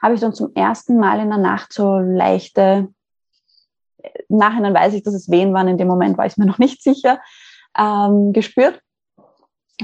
[0.00, 2.88] habe ich dann zum ersten Mal in der Nacht so leichte,
[4.28, 6.82] Nachhinein weiß ich, dass es Wehen waren, in dem Moment war ich mir noch nicht
[6.82, 7.20] sicher,
[7.78, 8.80] ähm, gespürt,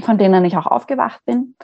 [0.01, 1.55] von denen ich auch aufgewacht bin.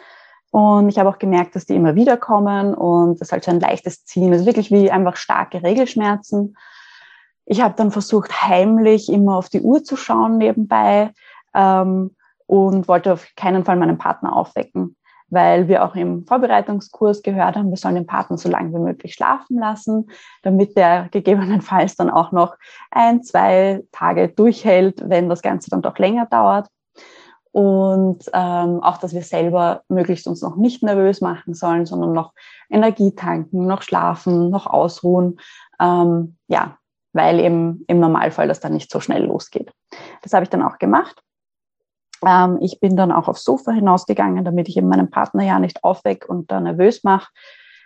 [0.56, 3.52] Und ich habe auch gemerkt, dass die immer wieder kommen und das ist halt so
[3.52, 4.32] ein leichtes Ziehen.
[4.32, 6.56] Ist wirklich wie einfach starke Regelschmerzen.
[7.44, 11.12] Ich habe dann versucht, heimlich immer auf die Uhr zu schauen nebenbei
[11.54, 12.16] ähm,
[12.48, 14.96] und wollte auf keinen Fall meinen Partner aufwecken,
[15.28, 19.14] weil wir auch im Vorbereitungskurs gehört haben, wir sollen den Partner so lange wie möglich
[19.14, 20.10] schlafen lassen,
[20.42, 22.56] damit der gegebenenfalls dann auch noch
[22.92, 26.70] ein, zwei Tage durchhält, wenn das Ganze dann doch länger dauert
[27.56, 32.34] und ähm, auch, dass wir selber möglichst uns noch nicht nervös machen sollen, sondern noch
[32.70, 35.40] Energie tanken, noch schlafen, noch ausruhen.
[35.80, 36.78] Ähm, ja,
[37.14, 39.72] weil eben im Normalfall das dann nicht so schnell losgeht.
[40.22, 41.18] Das habe ich dann auch gemacht.
[42.28, 45.82] Ähm, ich bin dann auch aufs Sofa hinausgegangen, damit ich eben meinen Partner ja nicht
[45.82, 47.32] aufweck und da nervös mache.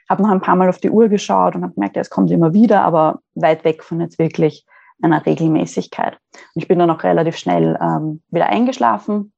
[0.09, 2.31] Habe noch ein paar Mal auf die Uhr geschaut und habe gemerkt, ja, es kommt
[2.31, 4.65] immer wieder, aber weit weg von jetzt wirklich
[4.99, 6.17] einer Regelmäßigkeit.
[6.55, 9.31] Und ich bin dann auch relativ schnell ähm, wieder eingeschlafen,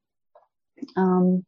[0.96, 1.44] ähm,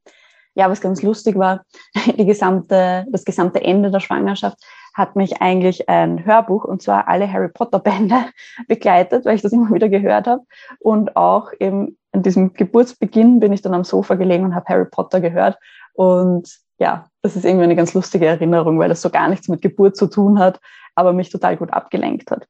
[0.54, 1.64] ja, was ganz lustig war,
[2.18, 4.58] die gesamte, das gesamte Ende der Schwangerschaft
[4.94, 8.26] hat mich eigentlich ein Hörbuch, und zwar alle Harry Potter Bände,
[8.68, 10.42] begleitet, weil ich das immer wieder gehört habe.
[10.78, 14.86] Und auch eben an diesem Geburtsbeginn bin ich dann am Sofa gelegen und habe Harry
[14.88, 15.58] Potter gehört.
[15.94, 19.62] Und ja, das ist irgendwie eine ganz lustige Erinnerung, weil das so gar nichts mit
[19.62, 20.60] Geburt zu tun hat,
[20.94, 22.46] aber mich total gut abgelenkt hat.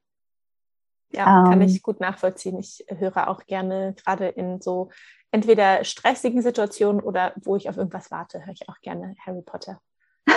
[1.14, 2.58] Ja, kann ähm, ich gut nachvollziehen.
[2.58, 4.90] Ich höre auch gerne gerade in so
[5.30, 9.80] entweder stressigen Situationen oder wo ich auf irgendwas warte, höre ich auch gerne Harry Potter.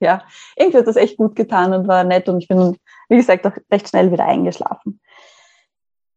[0.00, 0.22] ja,
[0.56, 2.76] irgendwie hat das echt gut getan und war nett und ich bin,
[3.08, 5.00] wie gesagt, auch recht schnell wieder eingeschlafen.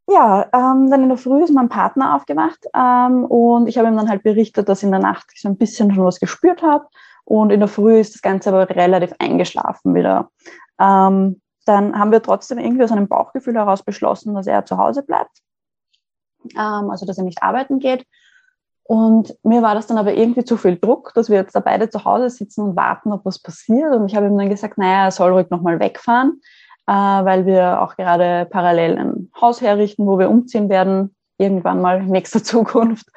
[0.07, 3.97] Ja, ähm, dann in der Früh ist mein Partner aufgewacht ähm, und ich habe ihm
[3.97, 6.85] dann halt berichtet, dass in der Nacht ich so ein bisschen schon was gespürt habe
[7.23, 10.29] und in der Früh ist das Ganze aber relativ eingeschlafen wieder.
[10.79, 15.03] Ähm, dann haben wir trotzdem irgendwie aus einem Bauchgefühl heraus beschlossen, dass er zu Hause
[15.03, 15.41] bleibt,
[16.53, 18.05] ähm, also dass er nicht arbeiten geht
[18.87, 21.89] und mir war das dann aber irgendwie zu viel Druck, dass wir jetzt da beide
[21.89, 23.91] zu Hause sitzen und warten, ob was passiert.
[23.95, 26.39] Und ich habe ihm dann gesagt, naja, er soll ruhig nochmal wegfahren,
[26.85, 32.01] äh, weil wir auch gerade parallel ein Haus herrichten, wo wir umziehen werden, irgendwann mal
[32.01, 33.07] in nächster Zukunft.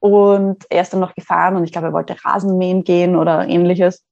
[0.00, 4.02] Und er ist dann noch gefahren und ich glaube, er wollte Rasenmähen gehen oder ähnliches.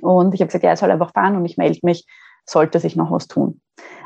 [0.00, 2.06] Und ich habe gesagt, ja, er soll einfach fahren und ich melde mich,
[2.46, 3.60] sollte sich noch was tun.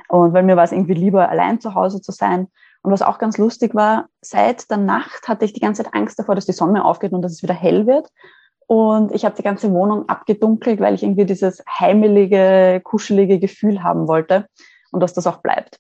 [0.09, 2.49] Und weil mir war es irgendwie lieber, allein zu Hause zu sein.
[2.83, 6.19] Und was auch ganz lustig war, seit der Nacht hatte ich die ganze Zeit Angst
[6.19, 8.09] davor, dass die Sonne aufgeht und dass es wieder hell wird.
[8.67, 14.09] Und ich habe die ganze Wohnung abgedunkelt, weil ich irgendwie dieses heimelige, kuschelige Gefühl haben
[14.09, 14.47] wollte
[14.93, 15.79] und dass das auch bleibt.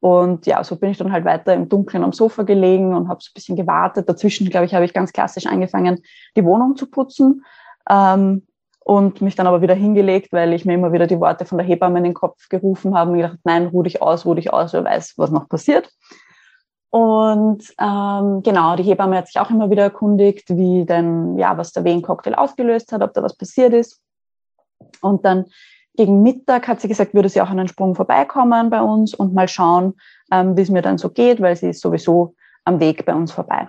[0.00, 3.22] Und ja, so bin ich dann halt weiter im Dunkeln am Sofa gelegen und habe
[3.22, 4.08] so ein bisschen gewartet.
[4.08, 6.02] Dazwischen, glaube ich, habe ich ganz klassisch angefangen,
[6.36, 7.42] die Wohnung zu putzen.
[7.88, 8.46] Ähm,
[8.84, 11.66] und mich dann aber wieder hingelegt, weil ich mir immer wieder die Worte von der
[11.66, 14.74] Hebamme in den Kopf gerufen habe und gedacht, nein, ruh dich aus, ruh dich aus,
[14.74, 15.90] wer weiß, was noch passiert.
[16.90, 21.72] Und ähm, genau, die Hebamme hat sich auch immer wieder erkundigt, wie denn, ja, was
[21.72, 24.00] der Wehencocktail ausgelöst hat, ob da was passiert ist.
[25.00, 25.46] Und dann
[25.96, 29.48] gegen Mittag hat sie gesagt, würde sie auch einen Sprung vorbeikommen bei uns und mal
[29.48, 29.94] schauen,
[30.30, 33.32] ähm, wie es mir dann so geht, weil sie ist sowieso am Weg bei uns
[33.32, 33.68] vorbei.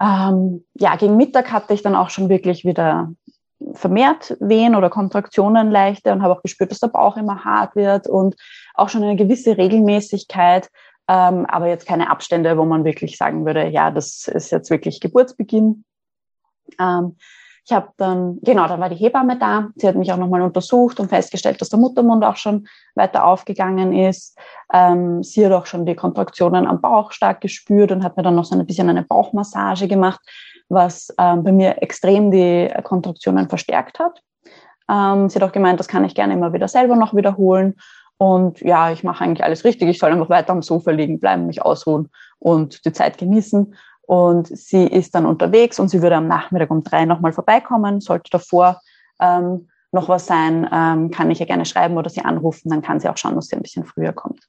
[0.00, 3.12] Ähm, ja, gegen Mittag hatte ich dann auch schon wirklich wieder
[3.74, 8.06] vermehrt Wehen oder Kontraktionen leichter und habe auch gespürt, dass der Bauch immer hart wird
[8.06, 8.36] und
[8.74, 10.70] auch schon eine gewisse Regelmäßigkeit,
[11.08, 15.00] ähm, aber jetzt keine Abstände, wo man wirklich sagen würde, ja, das ist jetzt wirklich
[15.00, 15.84] Geburtsbeginn.
[16.78, 17.16] Ähm,
[17.64, 19.68] ich habe dann, genau, dann war die Hebamme da.
[19.76, 23.92] Sie hat mich auch nochmal untersucht und festgestellt, dass der Muttermund auch schon weiter aufgegangen
[23.92, 24.36] ist.
[24.72, 28.34] Ähm, sie hat auch schon die Kontraktionen am Bauch stark gespürt und hat mir dann
[28.34, 30.20] noch so ein bisschen eine Bauchmassage gemacht
[30.72, 34.22] was ähm, bei mir extrem die Kontraktionen verstärkt hat.
[34.90, 37.76] Ähm, sie hat auch gemeint, das kann ich gerne immer wieder selber noch wiederholen.
[38.16, 39.88] Und ja, ich mache eigentlich alles richtig.
[39.88, 42.08] Ich soll einfach weiter am Sofa liegen bleiben, mich ausruhen
[42.38, 43.74] und die Zeit genießen.
[44.02, 48.00] Und sie ist dann unterwegs und sie würde am Nachmittag um drei nochmal vorbeikommen.
[48.00, 48.80] Sollte davor
[49.20, 52.70] ähm, noch was sein, ähm, kann ich ja gerne schreiben oder sie anrufen.
[52.70, 54.48] Dann kann sie auch schauen, dass sie ein bisschen früher kommt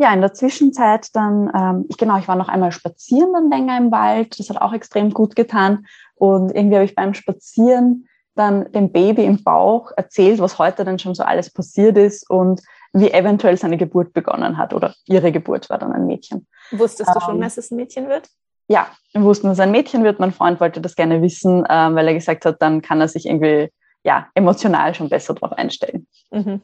[0.00, 3.76] ja, in der Zwischenzeit dann, ähm, ich genau, ich war noch einmal spazieren dann länger
[3.76, 4.40] im Wald.
[4.40, 5.84] Das hat auch extrem gut getan.
[6.14, 10.98] Und irgendwie habe ich beim Spazieren dann dem Baby im Bauch erzählt, was heute dann
[10.98, 12.62] schon so alles passiert ist und
[12.94, 16.46] wie eventuell seine Geburt begonnen hat oder ihre Geburt war dann ein Mädchen.
[16.70, 18.26] Wusstest du schon, ähm, dass es ein Mädchen wird?
[18.68, 20.18] Ja, wir wussten, dass es ein Mädchen wird.
[20.18, 23.26] Mein Freund wollte das gerne wissen, äh, weil er gesagt hat, dann kann er sich
[23.26, 23.70] irgendwie
[24.02, 26.06] ja emotional schon besser darauf einstellen.
[26.30, 26.62] Mhm.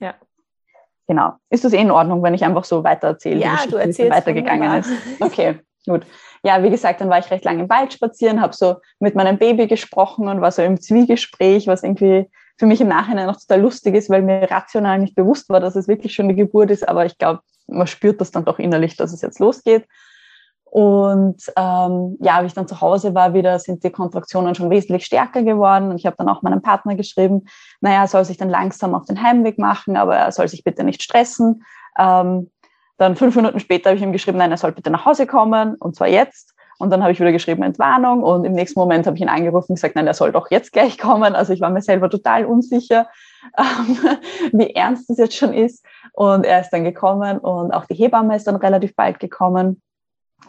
[0.00, 0.14] Ja.
[1.08, 1.34] Genau.
[1.50, 4.10] Ist das eh in Ordnung, wenn ich einfach so weiter erzähle, ja, wie die Geschichte
[4.10, 4.90] weitergegangen ist?
[5.20, 6.04] Okay, gut.
[6.42, 9.38] Ja, wie gesagt, dann war ich recht lange im Wald spazieren, habe so mit meinem
[9.38, 13.60] Baby gesprochen und war so im Zwiegespräch, was irgendwie für mich im Nachhinein noch total
[13.60, 16.88] lustig ist, weil mir rational nicht bewusst war, dass es wirklich schon eine Geburt ist,
[16.88, 19.86] aber ich glaube, man spürt das dann doch innerlich, dass es jetzt losgeht.
[20.76, 25.06] Und ähm, ja, wie ich dann zu Hause war wieder, sind die Kontraktionen schon wesentlich
[25.06, 25.88] stärker geworden.
[25.88, 27.46] Und ich habe dann auch meinem Partner geschrieben,
[27.80, 30.84] naja, er soll sich dann langsam auf den Heimweg machen, aber er soll sich bitte
[30.84, 31.64] nicht stressen.
[31.98, 32.50] Ähm,
[32.98, 35.76] dann fünf Minuten später habe ich ihm geschrieben, nein, er soll bitte nach Hause kommen,
[35.76, 36.54] und zwar jetzt.
[36.78, 38.22] Und dann habe ich wieder geschrieben, Entwarnung.
[38.22, 40.72] Und im nächsten Moment habe ich ihn angerufen und gesagt, nein, er soll doch jetzt
[40.74, 41.34] gleich kommen.
[41.34, 43.08] Also ich war mir selber total unsicher,
[43.56, 43.96] ähm,
[44.52, 45.86] wie ernst das jetzt schon ist.
[46.12, 49.80] Und er ist dann gekommen und auch die Hebamme ist dann relativ bald gekommen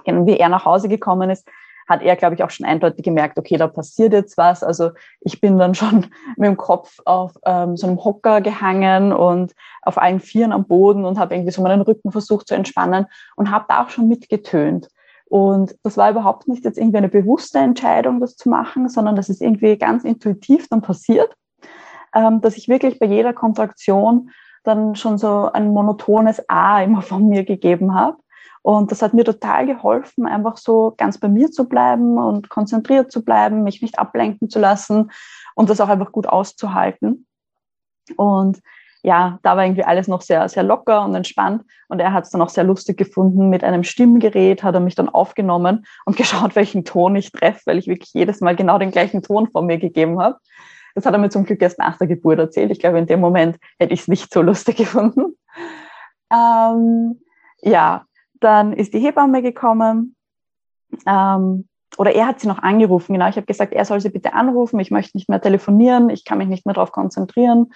[0.06, 1.48] wie er nach Hause gekommen ist,
[1.88, 4.64] hat er, glaube ich, auch schon eindeutig gemerkt, okay, da passiert jetzt was.
[4.64, 9.54] Also ich bin dann schon mit dem Kopf auf ähm, so einem Hocker gehangen und
[9.82, 13.52] auf allen Vieren am Boden und habe irgendwie so meinen Rücken versucht zu entspannen und
[13.52, 14.90] habe da auch schon mitgetönt.
[15.30, 19.30] Und das war überhaupt nicht jetzt irgendwie eine bewusste Entscheidung, das zu machen, sondern das
[19.30, 21.36] ist irgendwie ganz intuitiv dann passiert,
[22.14, 24.30] ähm, dass ich wirklich bei jeder Kontraktion
[24.64, 28.18] dann schon so ein monotones A immer von mir gegeben habe
[28.68, 33.14] und das hat mir total geholfen, einfach so ganz bei mir zu bleiben und konzentriert
[33.14, 35.10] zu bleiben, mich nicht ablenken zu lassen
[35.56, 37.26] und das auch einfach gut auszuhalten.
[38.18, 38.60] Und
[39.04, 41.64] ja, da war irgendwie alles noch sehr, sehr locker und entspannt.
[41.88, 43.48] Und er hat es dann auch sehr lustig gefunden.
[43.48, 47.78] Mit einem Stimmgerät hat er mich dann aufgenommen und geschaut, welchen Ton ich treffe, weil
[47.78, 50.40] ich wirklich jedes Mal genau den gleichen Ton von mir gegeben habe.
[50.94, 52.72] Das hat er mir zum Glück erst nach der Geburt erzählt.
[52.72, 55.38] Ich glaube, in dem Moment hätte ich es nicht so lustig gefunden.
[56.30, 57.22] Ähm,
[57.62, 58.07] ja,
[58.40, 60.16] dann ist die Hebamme gekommen.
[61.06, 63.28] Ähm, oder er hat sie noch angerufen, genau.
[63.30, 64.80] Ich habe gesagt, er soll sie bitte anrufen.
[64.80, 66.10] Ich möchte nicht mehr telefonieren.
[66.10, 67.72] Ich kann mich nicht mehr darauf konzentrieren.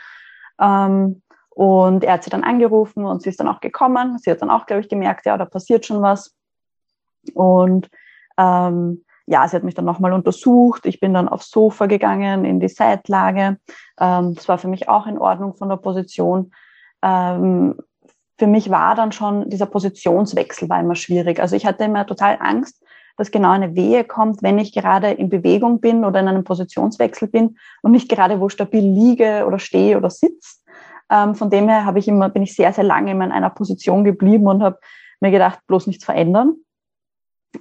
[0.60, 4.18] Ähm, und er hat sie dann angerufen und sie ist dann auch gekommen.
[4.20, 6.36] Sie hat dann auch, glaube ich, gemerkt, ja, da passiert schon was.
[7.34, 7.90] Und
[8.38, 10.86] ähm, ja, sie hat mich dann nochmal untersucht.
[10.86, 13.58] Ich bin dann aufs Sofa gegangen, in die Seitlage.
[14.00, 16.52] Ähm, das war für mich auch in Ordnung von der Position.
[17.02, 17.78] Ähm,
[18.42, 21.40] für mich war dann schon dieser Positionswechsel war immer schwierig.
[21.40, 22.84] Also ich hatte immer total Angst,
[23.16, 27.28] dass genau eine Wehe kommt, wenn ich gerade in Bewegung bin oder in einem Positionswechsel
[27.28, 30.56] bin und nicht gerade wo stabil liege oder stehe oder sitze.
[31.12, 34.04] Ähm, von dem her habe ich immer, bin ich sehr, sehr lange in einer Position
[34.04, 34.80] geblieben und habe
[35.20, 36.56] mir gedacht, bloß nichts verändern.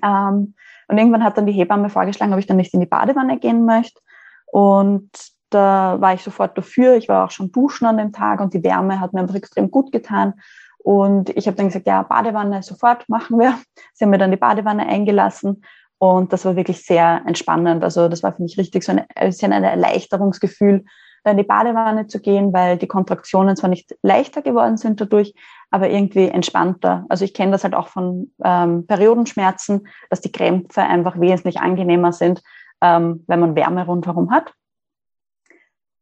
[0.02, 0.54] Ähm,
[0.88, 3.66] und irgendwann hat dann die Hebamme vorgeschlagen, ob ich dann nicht in die Badewanne gehen
[3.66, 4.00] möchte.
[4.46, 5.10] Und
[5.50, 6.96] da war ich sofort dafür.
[6.96, 9.70] Ich war auch schon duschen an dem Tag und die Wärme hat mir einfach extrem
[9.70, 10.40] gut getan.
[10.82, 13.58] Und ich habe dann gesagt, ja, Badewanne sofort machen wir.
[13.94, 15.62] Sie haben mir dann die Badewanne eingelassen
[15.98, 17.84] und das war wirklich sehr entspannend.
[17.84, 20.84] Also das war für mich richtig so ein, bisschen ein Erleichterungsgefühl,
[21.24, 25.34] in die Badewanne zu gehen, weil die Kontraktionen zwar nicht leichter geworden sind dadurch,
[25.70, 27.04] aber irgendwie entspannter.
[27.10, 32.12] Also ich kenne das halt auch von ähm, Periodenschmerzen, dass die Krämpfe einfach wesentlich angenehmer
[32.12, 32.42] sind,
[32.80, 34.54] ähm, wenn man Wärme rundherum hat.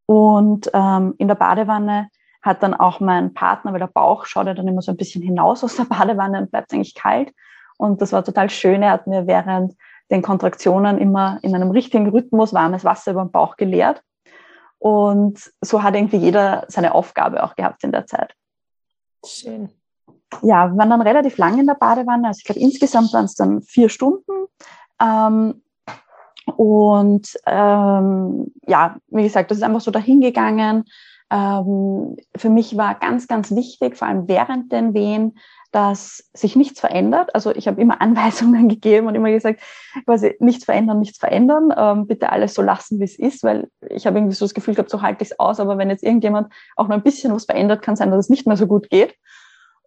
[0.06, 2.08] Und ähm, in der Badewanne
[2.42, 5.22] hat dann auch mein Partner, weil der Bauch schaut ja dann immer so ein bisschen
[5.22, 7.32] hinaus aus der Badewanne und bleibt eigentlich kalt.
[7.76, 8.82] Und das war total schön.
[8.82, 9.74] Er hat mir während
[10.10, 14.02] den Kontraktionen immer in einem richtigen Rhythmus warmes Wasser über den Bauch geleert.
[14.78, 18.34] Und so hat irgendwie jeder seine Aufgabe auch gehabt in der Zeit.
[19.24, 19.70] Schön.
[20.42, 22.28] Ja, wir waren dann relativ lang in der Badewanne.
[22.28, 24.32] Also ich glaube, insgesamt waren es dann vier Stunden.
[25.00, 25.62] Ähm,
[26.56, 30.84] und ähm, ja, wie gesagt, das ist einfach so dahingegangen.
[31.30, 35.38] Ähm, für mich war ganz, ganz wichtig, vor allem während den Wehen,
[35.72, 37.34] dass sich nichts verändert.
[37.34, 39.60] Also ich habe immer Anweisungen gegeben und immer gesagt,
[40.04, 44.06] quasi nichts verändern, nichts verändern, ähm, bitte alles so lassen, wie es ist, weil ich
[44.06, 46.52] habe irgendwie so das Gefühl gehabt, so halte ich es aus, aber wenn jetzt irgendjemand
[46.76, 49.14] auch nur ein bisschen was verändert, kann sein, dass es nicht mehr so gut geht.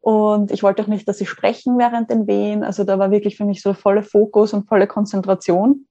[0.01, 2.63] Und ich wollte auch nicht, dass sie sprechen während den Wehen.
[2.63, 5.85] Also da war wirklich für mich so volle Fokus und volle Konzentration.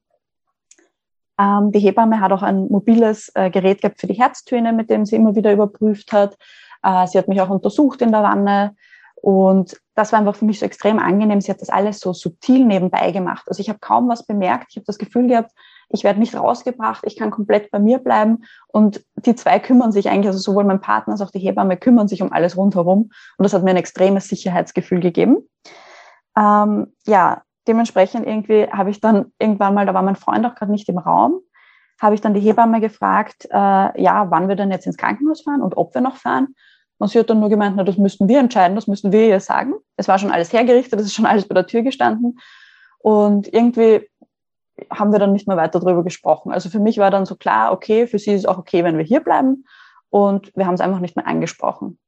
[1.41, 5.07] Ähm, die Hebamme hat auch ein mobiles äh, Gerät gehabt für die Herztöne, mit dem
[5.07, 6.37] sie immer wieder überprüft hat.
[6.83, 8.77] Äh, sie hat mich auch untersucht in der Wanne.
[9.23, 11.41] Und das war einfach für mich so extrem angenehm.
[11.41, 13.45] Sie hat das alles so subtil nebenbei gemacht.
[13.49, 14.69] Also ich habe kaum was bemerkt.
[14.71, 15.53] Ich habe das Gefühl gehabt,
[15.91, 18.45] ich werde nicht rausgebracht, ich kann komplett bei mir bleiben.
[18.69, 22.09] Und die zwei kümmern sich eigentlich, also sowohl mein Partner als auch die Hebamme kümmern
[22.09, 23.11] sich um alles rundherum.
[23.37, 25.49] Und das hat mir ein extremes Sicherheitsgefühl gegeben.
[26.39, 30.73] Ähm, ja, dementsprechend irgendwie habe ich dann irgendwann mal, da war mein Freund auch gerade
[30.73, 31.41] nicht im Raum,
[32.01, 35.63] habe ich dann die Hebamme gefragt, äh, ja, wann wir denn jetzt ins Krankenhaus fahren
[35.63, 36.57] und ob wir noch fahren.
[36.99, 39.39] Und sie hat dann nur gemeint, na, das müssten wir entscheiden, das müssten wir ihr
[39.39, 39.75] sagen.
[39.97, 42.41] Es war schon alles hergerichtet, das ist schon alles bei der Tür gestanden.
[42.99, 44.11] Und irgendwie
[44.91, 46.51] haben wir dann nicht mehr weiter darüber gesprochen.
[46.51, 48.99] Also für mich war dann so klar, okay, für sie ist es auch okay, wenn
[48.99, 49.65] wir hier bleiben.
[50.09, 51.99] Und wir haben es einfach nicht mehr angesprochen.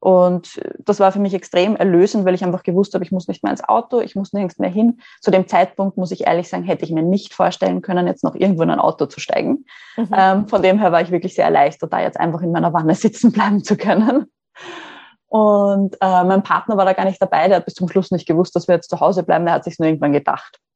[0.00, 3.42] Und das war für mich extrem erlösend, weil ich einfach gewusst habe, ich muss nicht
[3.42, 5.00] mehr ins Auto, ich muss nirgends mehr hin.
[5.20, 8.34] Zu dem Zeitpunkt, muss ich ehrlich sagen, hätte ich mir nicht vorstellen können, jetzt noch
[8.34, 9.66] irgendwo in ein Auto zu steigen.
[9.98, 10.08] Mhm.
[10.16, 12.94] Ähm, von dem her war ich wirklich sehr erleichtert, da jetzt einfach in meiner Wanne
[12.96, 14.26] sitzen bleiben zu können.
[15.28, 18.26] Und äh, mein Partner war da gar nicht dabei, der hat bis zum Schluss nicht
[18.26, 20.58] gewusst, dass wir jetzt zu Hause bleiben, der hat sich nur irgendwann gedacht.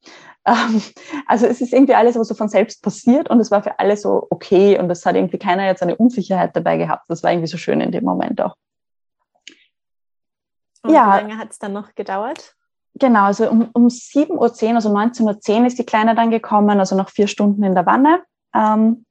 [0.47, 0.83] Ähm,
[1.27, 3.97] also es ist irgendwie alles aber so von selbst passiert und es war für alle
[3.97, 7.07] so okay und es hat irgendwie keiner jetzt eine Unsicherheit dabei gehabt.
[7.09, 8.55] Das war irgendwie so schön in dem Moment auch.
[10.85, 11.15] Und ja.
[11.15, 12.55] wie lange hat es dann noch gedauert?
[12.95, 16.95] Genau, also um, um 7.10 Uhr, also 19.10 Uhr ist die Kleine dann gekommen, also
[16.95, 18.23] noch vier Stunden in der Wanne.
[18.55, 19.05] Ähm,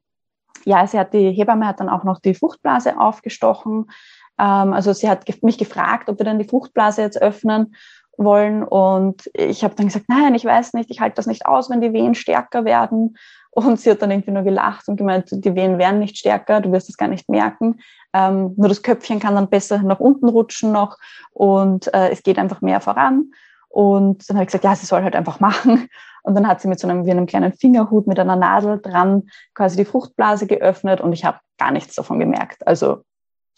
[0.65, 3.91] ja, sie hat die Hebamme hat dann auch noch die Fruchtblase aufgestochen.
[4.39, 7.75] Ähm, also sie hat mich gefragt, ob wir dann die Fruchtblase jetzt öffnen
[8.15, 8.63] wollen.
[8.63, 11.81] Und ich habe dann gesagt, nein, ich weiß nicht, ich halte das nicht aus, wenn
[11.81, 13.17] die Wehen stärker werden.
[13.49, 16.71] Und sie hat dann irgendwie nur gelacht und gemeint, die Wehen werden nicht stärker, du
[16.71, 17.81] wirst es gar nicht merken.
[18.13, 20.97] Ähm, nur das Köpfchen kann dann besser nach unten rutschen noch
[21.31, 23.31] und äh, es geht einfach mehr voran.
[23.69, 25.89] Und dann habe ich gesagt, ja, sie soll halt einfach machen.
[26.25, 29.23] Und dann hat sie mit so einem, wie einem kleinen Fingerhut mit einer Nadel dran
[29.53, 32.65] quasi die Fruchtblase geöffnet und ich habe gar nichts davon gemerkt.
[32.65, 33.03] Also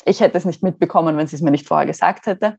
[0.03, 2.57] ich hätte es nicht mitbekommen, wenn sie es mir nicht vorher gesagt hätte.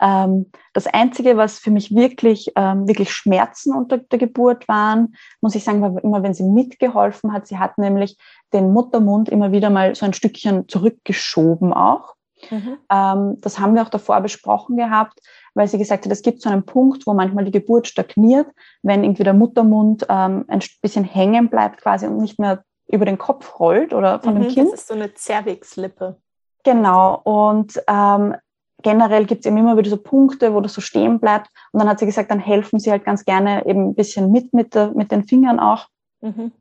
[0.00, 5.54] Ähm, das Einzige, was für mich wirklich, ähm, wirklich Schmerzen unter der Geburt waren, muss
[5.54, 7.46] ich sagen, war immer, wenn sie mitgeholfen hat.
[7.46, 8.18] Sie hat nämlich
[8.52, 12.14] den Muttermund immer wieder mal so ein Stückchen zurückgeschoben auch.
[12.50, 12.76] Mhm.
[12.92, 15.20] Ähm, das haben wir auch davor besprochen gehabt,
[15.54, 18.46] weil sie gesagt hat, es gibt so einen Punkt, wo manchmal die Geburt stagniert,
[18.82, 20.44] wenn irgendwie der Muttermund ein
[20.82, 24.52] bisschen hängen bleibt quasi und nicht mehr über den Kopf rollt oder von mhm, dem
[24.52, 24.72] Kind.
[24.72, 26.20] Das ist so eine Zervixlippe.
[26.62, 27.20] Genau.
[27.22, 28.36] Und ähm,
[28.82, 31.50] generell gibt es eben immer wieder so Punkte, wo das so stehen bleibt.
[31.72, 34.52] Und dann hat sie gesagt, dann helfen sie halt ganz gerne eben ein bisschen mit,
[34.52, 35.86] mit, der, mit den Fingern auch.
[36.20, 36.52] Mhm.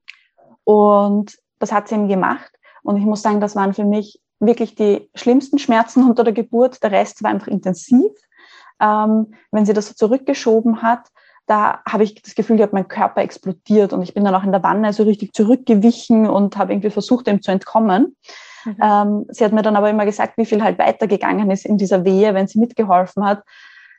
[0.63, 2.51] Und das hat sie eben gemacht.
[2.84, 6.84] Und ich muss sagen, das waren für mich wirklich die schlimmsten Schmerzen unter der Geburt.
[6.84, 8.12] Der Rest war einfach intensiv.
[8.80, 11.08] Ähm, wenn sie das so zurückgeschoben hat,
[11.47, 14.51] da habe ich das Gefühl gehabt, mein Körper explodiert und ich bin dann auch in
[14.51, 18.15] der Wanne so richtig zurückgewichen und habe irgendwie versucht, dem zu entkommen.
[18.65, 18.78] Mhm.
[18.82, 22.03] Ähm, sie hat mir dann aber immer gesagt, wie viel halt weitergegangen ist in dieser
[22.03, 23.43] Wehe, wenn sie mitgeholfen hat,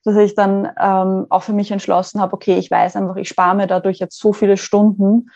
[0.04, 3.56] dass ich dann ähm, auch für mich entschlossen habe, okay, ich weiß einfach, ich spare
[3.56, 5.30] mir dadurch jetzt so viele Stunden,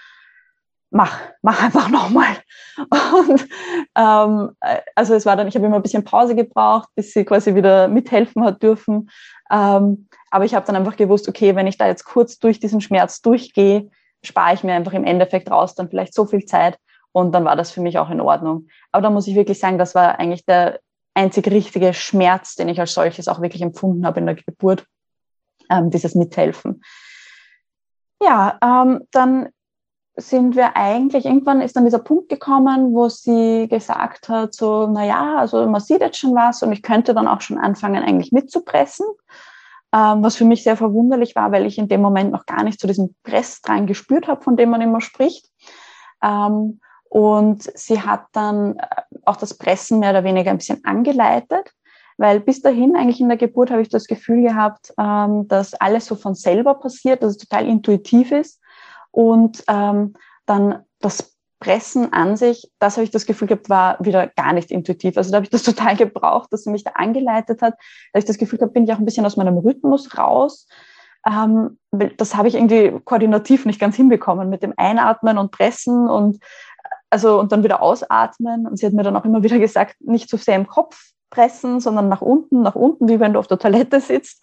[0.90, 2.36] mach, mach einfach nochmal.
[2.78, 3.48] Und
[3.96, 4.50] ähm,
[4.94, 7.88] also es war dann, ich habe immer ein bisschen Pause gebraucht, bis sie quasi wieder
[7.88, 9.10] mithelfen hat dürfen.
[9.50, 12.80] Ähm, aber ich habe dann einfach gewusst, okay, wenn ich da jetzt kurz durch diesen
[12.80, 13.90] Schmerz durchgehe,
[14.22, 16.78] spare ich mir einfach im Endeffekt raus dann vielleicht so viel Zeit
[17.12, 18.68] Und dann war das für mich auch in Ordnung.
[18.92, 20.80] Aber da muss ich wirklich sagen, das war eigentlich der
[21.14, 24.86] einzig richtige Schmerz, den ich als solches auch wirklich empfunden habe in der Geburt,
[25.68, 26.82] ähm, dieses Mithelfen.
[28.22, 29.48] Ja, ähm, dann
[30.16, 35.04] sind wir eigentlich, irgendwann ist dann dieser Punkt gekommen, wo sie gesagt hat, so, na
[35.04, 38.32] ja, also man sieht jetzt schon was und ich könnte dann auch schon anfangen, eigentlich
[38.32, 39.06] mitzupressen.
[39.92, 42.80] Ähm, was für mich sehr verwunderlich war, weil ich in dem Moment noch gar nicht
[42.80, 45.50] so diesen Pressdrang gespürt habe, von dem man immer spricht.
[46.22, 46.80] Ähm,
[47.10, 48.86] und sie hat dann äh,
[49.24, 51.72] auch das Pressen mehr oder weniger ein bisschen angeleitet,
[52.16, 56.06] weil bis dahin eigentlich in der Geburt habe ich das Gefühl gehabt, ähm, dass alles
[56.06, 58.60] so von selber passiert, dass es total intuitiv ist.
[59.10, 60.14] Und ähm,
[60.46, 64.70] dann das Pressen an sich, das habe ich das Gefühl gehabt, war wieder gar nicht
[64.70, 65.16] intuitiv.
[65.16, 67.74] Also da habe ich das total gebraucht, dass sie mich da angeleitet hat.
[67.74, 67.78] Da
[68.14, 70.68] habe ich das Gefühl gehabt, bin ich auch ein bisschen aus meinem Rhythmus raus.
[71.26, 71.78] Ähm,
[72.16, 76.38] das habe ich irgendwie koordinativ nicht ganz hinbekommen mit dem Einatmen und Pressen und
[77.10, 78.66] also und dann wieder ausatmen.
[78.66, 81.80] Und sie hat mir dann auch immer wieder gesagt, nicht zu sehr im Kopf pressen,
[81.80, 84.42] sondern nach unten, nach unten, wie wenn du auf der Toilette sitzt.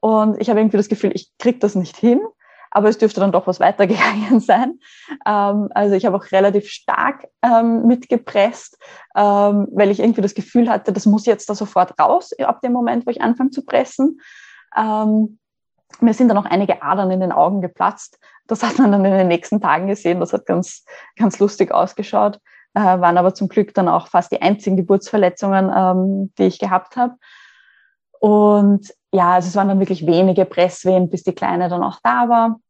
[0.00, 2.20] Und ich habe irgendwie das Gefühl, ich kriege das nicht hin
[2.72, 4.80] aber es dürfte dann doch was weitergegangen sein.
[5.26, 8.78] Ähm, also ich habe auch relativ stark ähm, mitgepresst,
[9.14, 12.72] ähm, weil ich irgendwie das Gefühl hatte, das muss jetzt da sofort raus, ab dem
[12.72, 14.20] Moment, wo ich anfange zu pressen.
[14.76, 15.38] Ähm,
[16.00, 18.18] mir sind dann auch einige Adern in den Augen geplatzt.
[18.46, 20.20] Das hat man dann in den nächsten Tagen gesehen.
[20.20, 20.84] Das hat ganz,
[21.16, 22.38] ganz lustig ausgeschaut.
[22.74, 26.96] Äh, waren aber zum Glück dann auch fast die einzigen Geburtsverletzungen, ähm, die ich gehabt
[26.96, 27.14] habe.
[28.18, 32.28] Und ja, also es waren dann wirklich wenige Presswehen, bis die Kleine dann auch da
[32.28, 32.60] war.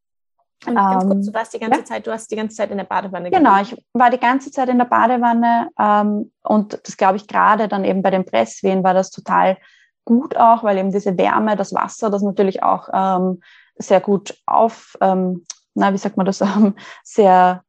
[0.67, 1.85] Und ganz kurz, du ähm, warst die ganze ja.
[1.85, 4.69] Zeit, du hast die ganze Zeit in der Badewanne Genau, ich war die ganze Zeit
[4.69, 8.95] in der Badewanne ähm, und das glaube ich gerade dann eben bei den Presswehen war
[8.95, 9.57] das total
[10.05, 13.41] gut auch, weil eben diese Wärme, das Wasser, das natürlich auch ähm,
[13.77, 15.45] sehr gut auf, ähm,
[15.75, 17.63] na, wie sagt man das, ähm, sehr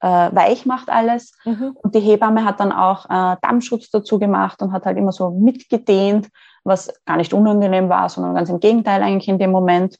[0.00, 1.32] äh, weich macht alles.
[1.44, 1.76] Mhm.
[1.82, 5.30] Und die Hebamme hat dann auch äh, Dammschutz dazu gemacht und hat halt immer so
[5.30, 6.28] mitgedehnt,
[6.64, 9.96] was gar nicht unangenehm war, sondern ganz im Gegenteil eigentlich in dem Moment.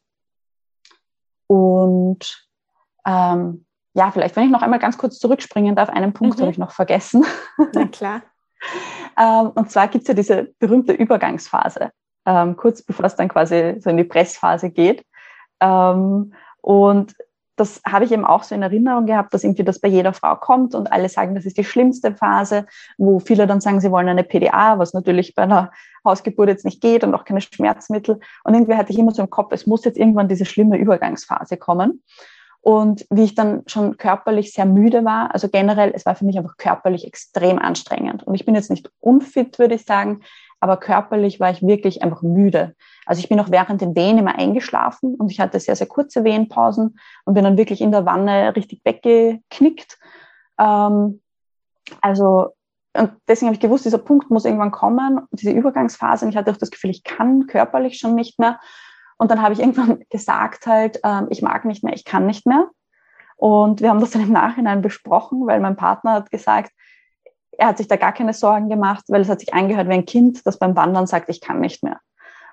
[1.47, 2.49] Und
[3.07, 6.43] ähm, ja, vielleicht, wenn ich noch einmal ganz kurz zurückspringen darf, einen Punkt mhm.
[6.43, 7.25] habe ich noch vergessen.
[7.75, 8.23] Na klar.
[9.19, 11.91] Ähm, und zwar gibt es ja diese berühmte Übergangsphase,
[12.27, 15.05] ähm, kurz bevor es dann quasi so in die Pressphase geht.
[15.61, 17.15] Ähm, und
[17.61, 20.35] das habe ich eben auch so in Erinnerung gehabt, dass irgendwie das bei jeder Frau
[20.35, 22.65] kommt und alle sagen, das ist die schlimmste Phase,
[22.97, 25.71] wo viele dann sagen, sie wollen eine PDA, was natürlich bei einer
[26.03, 28.19] Hausgeburt jetzt nicht geht und auch keine Schmerzmittel.
[28.45, 31.59] Und irgendwie hatte ich immer so im Kopf, es muss jetzt irgendwann diese schlimme Übergangsphase
[31.59, 32.03] kommen.
[32.63, 36.37] Und wie ich dann schon körperlich sehr müde war, also generell, es war für mich
[36.37, 38.23] einfach körperlich extrem anstrengend.
[38.23, 40.21] Und ich bin jetzt nicht unfit, würde ich sagen,
[40.61, 42.75] aber körperlich war ich wirklich einfach müde.
[43.07, 46.23] Also ich bin auch während den Wehen immer eingeschlafen und ich hatte sehr, sehr kurze
[46.23, 49.99] Wehenpausen und bin dann wirklich in der Wanne richtig weggeknickt.
[50.59, 51.23] Ähm,
[52.03, 52.55] also
[52.93, 56.25] und deswegen habe ich gewusst, dieser Punkt muss irgendwann kommen, diese Übergangsphase.
[56.25, 58.59] Und ich hatte auch das Gefühl, ich kann körperlich schon nicht mehr.
[59.21, 62.47] Und dann habe ich irgendwann gesagt halt, ähm, ich mag nicht mehr, ich kann nicht
[62.47, 62.71] mehr.
[63.37, 66.73] Und wir haben das dann im Nachhinein besprochen, weil mein Partner hat gesagt,
[67.53, 70.07] er hat sich da gar keine Sorgen gemacht, weil es hat sich angehört wie ein
[70.07, 72.01] Kind, das beim Wandern sagt, ich kann nicht mehr.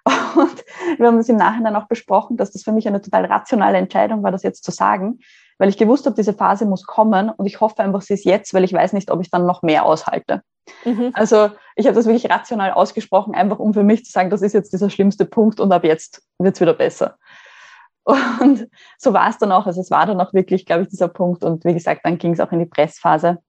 [0.36, 0.66] Und
[0.98, 4.22] wir haben das im Nachhinein auch besprochen, dass das für mich eine total rationale Entscheidung
[4.24, 5.20] war, das jetzt zu sagen,
[5.60, 8.54] weil ich gewusst habe, diese Phase muss kommen und ich hoffe einfach, sie ist jetzt,
[8.54, 10.42] weil ich weiß nicht, ob ich dann noch mehr aushalte.
[10.86, 11.12] Mhm.
[11.14, 14.54] Also ich habe das wirklich rational ausgesprochen, einfach um für mich zu sagen, das ist
[14.54, 17.18] jetzt dieser schlimmste Punkt und ab jetzt wird es wieder besser.
[18.40, 19.66] Und so war es dann auch.
[19.66, 21.44] Also es war dann auch wirklich, glaube ich, dieser Punkt.
[21.44, 23.40] Und wie gesagt, dann ging es auch in die Pressphase.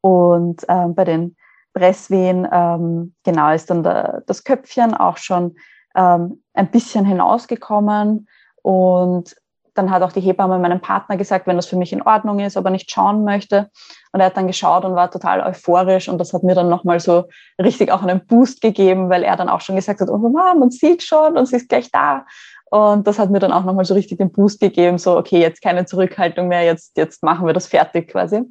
[0.00, 1.36] Und ähm, bei den
[1.72, 5.54] Presswehen, ähm, genau, ist dann der, das Köpfchen auch schon
[5.94, 8.28] ähm, ein bisschen hinausgekommen.
[8.62, 9.36] Und
[9.80, 12.56] dann hat auch die Hebamme meinem Partner gesagt, wenn das für mich in Ordnung ist,
[12.56, 13.70] ob er nicht schauen möchte.
[14.12, 16.08] Und er hat dann geschaut und war total euphorisch.
[16.08, 17.24] Und das hat mir dann nochmal so
[17.60, 20.70] richtig auch einen Boost gegeben, weil er dann auch schon gesagt hat, oh Mama, man
[20.70, 22.26] sieht schon und sie ist gleich da.
[22.70, 25.60] Und das hat mir dann auch nochmal so richtig den Boost gegeben, so, okay, jetzt
[25.60, 28.42] keine Zurückhaltung mehr, jetzt, jetzt machen wir das fertig quasi.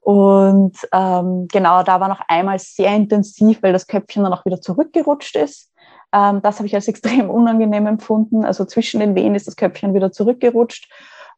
[0.00, 4.60] Und ähm, genau, da war noch einmal sehr intensiv, weil das Köpfchen dann auch wieder
[4.60, 5.69] zurückgerutscht ist.
[6.12, 8.44] Ähm, das habe ich als extrem unangenehm empfunden.
[8.44, 10.90] Also zwischen den Wehen ist das Köpfchen wieder zurückgerutscht.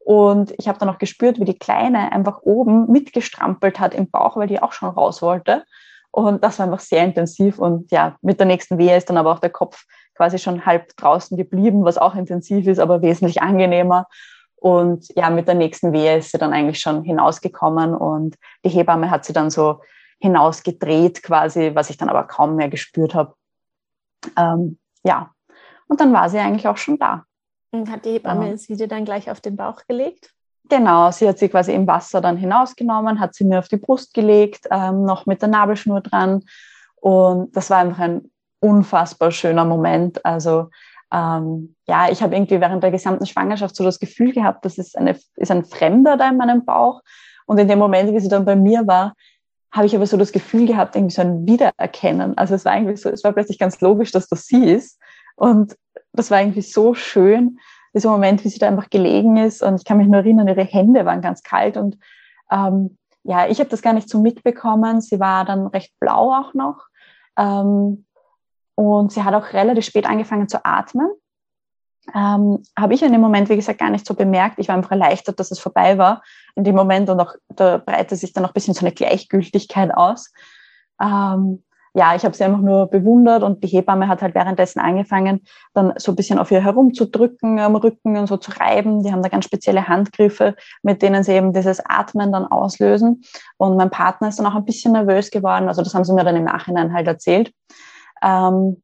[0.05, 4.35] Und ich habe dann auch gespürt, wie die Kleine einfach oben mitgestrampelt hat im Bauch,
[4.35, 5.63] weil die auch schon raus wollte.
[6.11, 7.57] Und das war einfach sehr intensiv.
[7.57, 10.95] Und ja, mit der nächsten Wehe ist dann aber auch der Kopf quasi schon halb
[10.97, 14.07] draußen geblieben, was auch intensiv ist, aber wesentlich angenehmer.
[14.55, 19.09] Und ja, mit der nächsten Wehe ist sie dann eigentlich schon hinausgekommen und die Hebamme
[19.09, 19.81] hat sie dann so
[20.19, 23.33] hinausgedreht quasi, was ich dann aber kaum mehr gespürt habe.
[24.37, 25.31] Ähm, ja,
[25.87, 27.23] und dann war sie eigentlich auch schon da.
[27.71, 28.57] Und hat die Hebamme ja.
[28.57, 30.31] sie dir dann gleich auf den Bauch gelegt?
[30.69, 34.13] Genau, sie hat sie quasi im Wasser dann hinausgenommen, hat sie mir auf die Brust
[34.13, 36.43] gelegt, ähm, noch mit der Nabelschnur dran.
[36.95, 40.23] Und das war einfach ein unfassbar schöner Moment.
[40.25, 40.69] Also
[41.11, 44.97] ähm, ja, ich habe irgendwie während der gesamten Schwangerschaft so das Gefühl gehabt, das ist,
[44.97, 47.01] eine, ist ein Fremder da in meinem Bauch.
[47.45, 49.13] Und in dem Moment, wie sie dann bei mir war,
[49.73, 52.37] habe ich aber so das Gefühl gehabt, irgendwie so ein Wiedererkennen.
[52.37, 54.99] Also es war irgendwie so, es war plötzlich ganz logisch, dass das sie ist.
[55.35, 55.75] Und
[56.13, 57.57] das war irgendwie so schön,
[57.95, 59.63] dieser Moment, wie sie da einfach gelegen ist.
[59.63, 61.75] Und ich kann mich nur erinnern, ihre Hände waren ganz kalt.
[61.75, 61.97] Und
[62.51, 65.01] ähm, ja, ich habe das gar nicht so mitbekommen.
[65.01, 66.85] Sie war dann recht blau auch noch.
[67.35, 68.05] Ähm,
[68.75, 71.09] und sie hat auch relativ spät angefangen zu atmen.
[72.13, 74.59] Ähm, habe ich in dem Moment, wie gesagt, gar nicht so bemerkt.
[74.59, 76.21] Ich war einfach erleichtert, dass es vorbei war
[76.55, 79.93] in dem Moment und auch da breitet sich dann auch ein bisschen so eine Gleichgültigkeit
[79.93, 80.31] aus.
[81.01, 81.63] Ähm,
[81.95, 85.41] ja, ich habe sie einfach nur bewundert und die Hebamme hat halt währenddessen angefangen,
[85.75, 89.03] dann so ein bisschen auf ihr herumzudrücken am Rücken und so zu reiben.
[89.03, 93.21] Die haben da ganz spezielle Handgriffe, mit denen sie eben dieses Atmen dann auslösen.
[93.57, 95.67] Und mein Partner ist dann auch ein bisschen nervös geworden.
[95.67, 97.53] Also das haben sie mir dann im Nachhinein halt erzählt.
[98.23, 98.81] Ähm,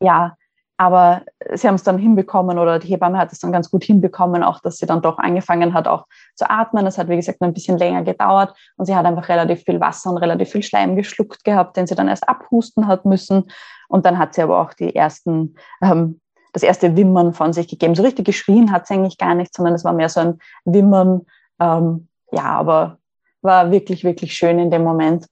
[0.00, 0.34] ja,
[0.76, 1.22] aber
[1.54, 4.60] sie haben es dann hinbekommen oder die Hebamme hat es dann ganz gut hinbekommen, auch
[4.60, 6.84] dass sie dann doch angefangen hat, auch zu atmen.
[6.84, 10.10] Das hat, wie gesagt, ein bisschen länger gedauert und sie hat einfach relativ viel Wasser
[10.10, 13.44] und relativ viel Schleim geschluckt gehabt, den sie dann erst abhusten hat müssen.
[13.88, 16.20] Und dann hat sie aber auch die ersten, ähm,
[16.52, 17.94] das erste Wimmern von sich gegeben.
[17.94, 21.22] So richtig geschrien hat sie eigentlich gar nicht, sondern es war mehr so ein Wimmern.
[21.60, 22.98] Ähm, ja, aber
[23.42, 25.26] war wirklich, wirklich schön in dem Moment.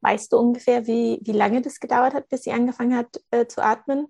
[0.00, 3.62] Weißt du ungefähr, wie, wie lange das gedauert hat, bis sie angefangen hat äh, zu
[3.62, 4.06] atmen?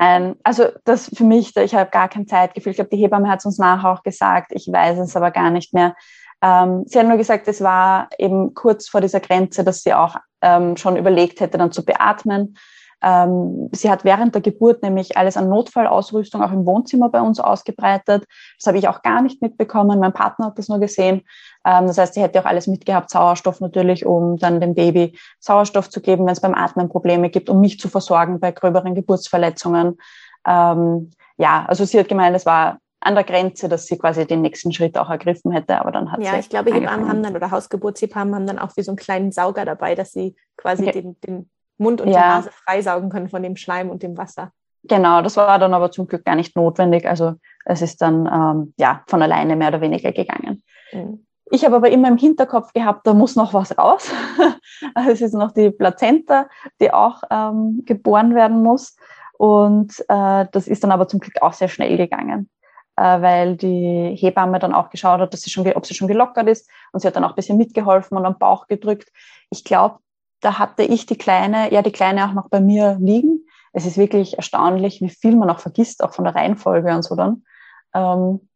[0.00, 2.70] Ähm, also das für mich, ich habe gar kein Zeitgefühl.
[2.70, 4.52] Ich glaube, die Hebamme hat es uns nachher auch gesagt.
[4.52, 5.94] Ich weiß es aber gar nicht mehr.
[6.42, 10.16] Ähm, sie hat nur gesagt, es war eben kurz vor dieser Grenze, dass sie auch
[10.40, 12.56] ähm, schon überlegt hätte, dann zu beatmen.
[13.02, 17.40] Ähm, sie hat während der Geburt nämlich alles an Notfallausrüstung auch im Wohnzimmer bei uns
[17.40, 18.24] ausgebreitet.
[18.58, 19.98] Das habe ich auch gar nicht mitbekommen.
[19.98, 21.22] Mein Partner hat das nur gesehen.
[21.64, 25.90] Ähm, das heißt, sie hätte auch alles mitgehabt, Sauerstoff natürlich, um dann dem Baby Sauerstoff
[25.90, 29.98] zu geben, wenn es beim Atmen Probleme gibt, um mich zu versorgen bei gröberen Geburtsverletzungen.
[30.46, 34.42] Ähm, ja, also sie hat gemeint, es war an der Grenze, dass sie quasi den
[34.42, 36.32] nächsten Schritt auch ergriffen hätte, aber dann hat ja, sie.
[36.32, 39.32] Ja, ich glaube, Hebammen haben dann oder Hausgeburtshebammen haben dann auch wie so einen kleinen
[39.32, 41.02] Sauger dabei, dass sie quasi okay.
[41.02, 42.14] den, den Mund und ja.
[42.14, 44.52] die Nase freisaugen können von dem Schleim und dem Wasser.
[44.84, 47.08] Genau, das war dann aber zum Glück gar nicht notwendig.
[47.08, 47.34] Also
[47.64, 50.62] es ist dann ähm, ja von alleine mehr oder weniger gegangen.
[50.92, 51.26] Mhm.
[51.54, 54.10] Ich habe aber immer im Hinterkopf gehabt, da muss noch was raus.
[54.94, 56.48] also es ist noch die Plazenta,
[56.80, 58.96] die auch ähm, geboren werden muss.
[59.36, 62.48] Und äh, das ist dann aber zum Glück auch sehr schnell gegangen,
[62.96, 66.48] äh, weil die Hebamme dann auch geschaut hat, dass sie schon, ob sie schon gelockert
[66.48, 66.70] ist.
[66.90, 69.12] Und sie hat dann auch ein bisschen mitgeholfen und am Bauch gedrückt.
[69.50, 69.98] Ich glaube,
[70.40, 73.46] da hatte ich die Kleine, ja, die Kleine auch noch bei mir liegen.
[73.74, 77.14] Es ist wirklich erstaunlich, wie viel man auch vergisst, auch von der Reihenfolge und so
[77.14, 77.44] dann.
[77.92, 78.48] Ähm,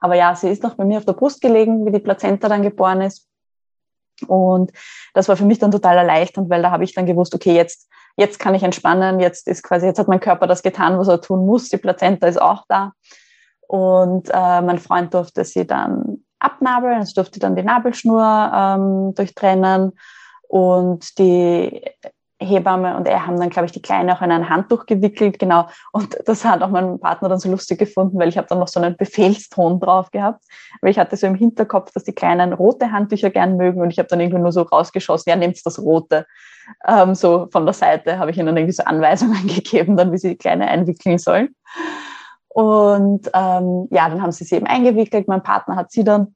[0.00, 2.62] aber ja, sie ist noch bei mir auf der Brust gelegen, wie die Plazenta dann
[2.62, 3.28] geboren ist.
[4.26, 4.72] Und
[5.14, 7.88] das war für mich dann total erleichternd, weil da habe ich dann gewusst, okay, jetzt,
[8.16, 11.20] jetzt kann ich entspannen, jetzt ist quasi, jetzt hat mein Körper das getan, was er
[11.20, 12.92] tun muss, die Plazenta ist auch da.
[13.66, 19.92] Und äh, mein Freund durfte sie dann abnabeln, es durfte dann die Nabelschnur ähm, durchtrennen
[20.48, 21.82] und die
[22.40, 25.68] Hebamme und er haben dann, glaube ich, die Kleine auch in ein Handtuch gewickelt, genau.
[25.92, 28.68] Und das hat auch mein Partner dann so lustig gefunden, weil ich habe dann noch
[28.68, 30.42] so einen Befehlston drauf gehabt,
[30.80, 33.98] weil ich hatte so im Hinterkopf, dass die Kleinen rote Handtücher gern mögen und ich
[33.98, 36.26] habe dann irgendwie nur so rausgeschossen, ja, nehmt das rote.
[36.86, 40.30] Ähm, so von der Seite habe ich ihnen irgendwie so Anweisungen gegeben, dann wie sie
[40.30, 41.54] die Kleine einwickeln sollen.
[42.48, 45.28] Und ähm, ja, dann haben sie sie eben eingewickelt.
[45.28, 46.34] Mein Partner hat sie dann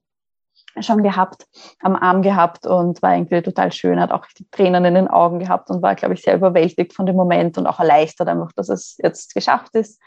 [0.80, 1.46] schon gehabt,
[1.80, 5.38] am Arm gehabt und war irgendwie total schön, hat auch die Tränen in den Augen
[5.38, 8.68] gehabt und war, glaube ich, sehr überwältigt von dem Moment und auch erleichtert einfach, dass
[8.68, 10.00] es jetzt geschafft ist.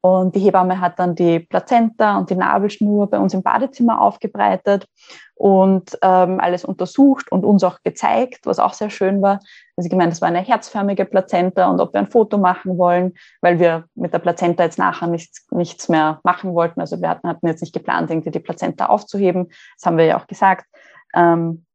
[0.00, 4.86] Und die Hebamme hat dann die Plazenta und die Nabelschnur bei uns im Badezimmer aufgebreitet
[5.34, 9.40] und ähm, alles untersucht und uns auch gezeigt, was auch sehr schön war.
[9.76, 13.58] Also gemeint, das war eine herzförmige Plazenta und ob wir ein Foto machen wollen, weil
[13.58, 16.80] wir mit der Plazenta jetzt nachher nichts, nichts mehr machen wollten.
[16.80, 19.48] Also wir hatten, hatten jetzt nicht geplant, irgendwie die Plazenta aufzuheben.
[19.76, 20.66] Das haben wir ja auch gesagt.
[21.14, 21.65] Ähm,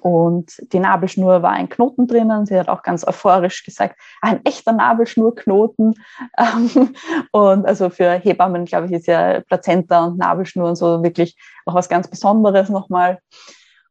[0.00, 2.46] und die Nabelschnur war ein Knoten drinnen.
[2.46, 5.94] Sie hat auch ganz euphorisch gesagt, ein echter Nabelschnurknoten.
[7.32, 11.36] und also für Hebammen, glaube ich, ist ja Plazenta und Nabelschnur und so wirklich
[11.66, 13.18] auch was ganz Besonderes nochmal.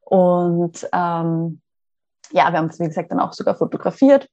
[0.02, 1.62] Und ähm,
[2.32, 4.28] ja, wir haben es, wie gesagt, dann auch sogar fotografiert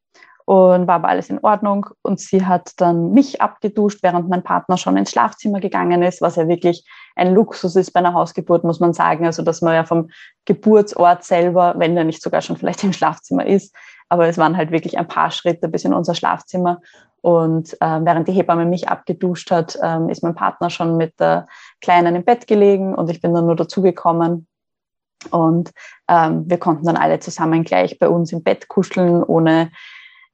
[0.46, 1.86] und war aber alles in Ordnung.
[2.02, 6.36] Und sie hat dann mich abgeduscht, während mein Partner schon ins Schlafzimmer gegangen ist, was
[6.36, 6.86] ja wirklich
[7.16, 9.26] ein Luxus ist bei einer Hausgeburt, muss man sagen.
[9.26, 10.10] Also, dass man ja vom
[10.44, 13.74] Geburtsort selber, wenn er nicht sogar schon vielleicht im Schlafzimmer ist,
[14.08, 16.80] aber es waren halt wirklich ein paar Schritte bis in unser Schlafzimmer.
[17.22, 21.46] Und äh, während die Hebamme mich abgeduscht hat, ähm, ist mein Partner schon mit der
[21.80, 24.46] Kleinen im Bett gelegen und ich bin dann nur dazugekommen.
[25.30, 25.72] Und
[26.08, 29.72] ähm, wir konnten dann alle zusammen gleich bei uns im Bett kuscheln, ohne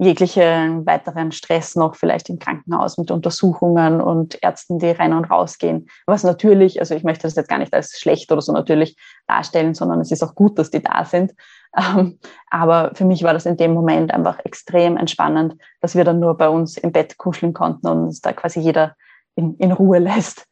[0.02, 5.58] jeglichen weiteren Stress noch vielleicht im Krankenhaus mit Untersuchungen und Ärzten, die rein und raus
[5.58, 5.88] gehen.
[6.06, 8.96] Was natürlich, also ich möchte das jetzt gar nicht als schlecht oder so natürlich
[9.26, 11.32] darstellen, sondern es ist auch gut, dass die da sind.
[11.76, 12.18] Ähm,
[12.50, 16.36] aber für mich war das in dem Moment einfach extrem entspannend, dass wir dann nur
[16.36, 18.94] bei uns im Bett kuscheln konnten und uns da quasi jeder
[19.36, 20.46] in, in Ruhe lässt.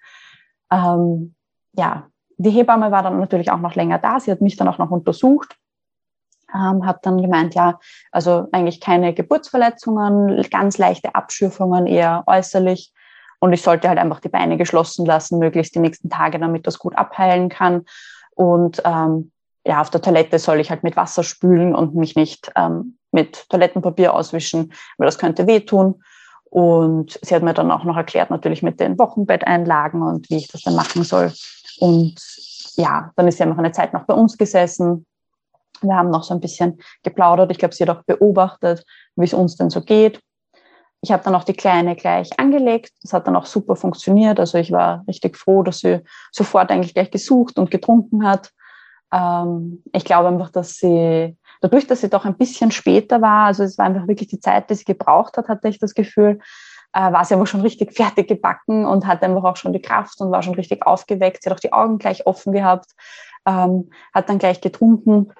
[0.72, 1.34] Ähm,
[1.72, 2.06] ja,
[2.38, 4.18] die Hebamme war dann natürlich auch noch länger da.
[4.18, 5.56] Sie hat mich dann auch noch untersucht
[6.54, 7.78] ähm, hat dann gemeint, ja,
[8.12, 12.92] also eigentlich keine Geburtsverletzungen, ganz leichte Abschürfungen eher äußerlich.
[13.38, 16.78] Und ich sollte halt einfach die Beine geschlossen lassen, möglichst die nächsten Tage, damit das
[16.78, 17.84] gut abheilen kann.
[18.34, 19.32] Und ähm,
[19.66, 23.48] ja, auf der Toilette soll ich halt mit Wasser spülen und mich nicht ähm, mit
[23.48, 26.02] Toilettenpapier auswischen, weil das könnte wehtun.
[26.44, 30.48] Und sie hat mir dann auch noch erklärt, natürlich mit den Wochenbetteinlagen und wie ich
[30.48, 31.32] das dann machen soll.
[31.78, 32.16] Und
[32.76, 35.06] ja, dann ist sie einfach eine Zeit noch bei uns gesessen,
[35.82, 37.50] wir haben noch so ein bisschen geplaudert.
[37.50, 38.84] Ich glaube, sie hat auch beobachtet,
[39.16, 40.20] wie es uns denn so geht.
[41.02, 42.92] Ich habe dann auch die Kleine gleich angelegt.
[43.02, 44.38] Das hat dann auch super funktioniert.
[44.38, 46.00] Also ich war richtig froh, dass sie
[46.30, 48.50] sofort eigentlich gleich gesucht und getrunken hat.
[49.12, 53.62] Ähm, ich glaube einfach, dass sie, dadurch, dass sie doch ein bisschen später war, also
[53.62, 56.38] es war einfach wirklich die Zeit, die sie gebraucht hat, hatte ich das Gefühl,
[56.92, 60.20] äh, war sie aber schon richtig fertig gebacken und hat einfach auch schon die Kraft
[60.20, 61.42] und war schon richtig aufgeweckt.
[61.42, 62.92] Sie hat auch die Augen gleich offen gehabt,
[63.46, 65.32] ähm, hat dann gleich getrunken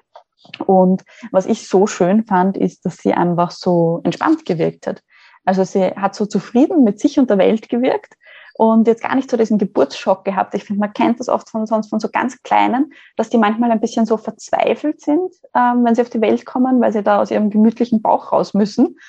[0.65, 5.03] und was ich so schön fand, ist, dass sie einfach so entspannt gewirkt hat.
[5.45, 8.15] Also sie hat so zufrieden mit sich und der Welt gewirkt
[8.53, 10.53] und jetzt gar nicht so diesen Geburtsschock gehabt.
[10.53, 13.71] Ich finde, man kennt das oft von sonst von so ganz Kleinen, dass die manchmal
[13.71, 17.21] ein bisschen so verzweifelt sind, ähm, wenn sie auf die Welt kommen, weil sie da
[17.21, 18.99] aus ihrem gemütlichen Bauch raus müssen.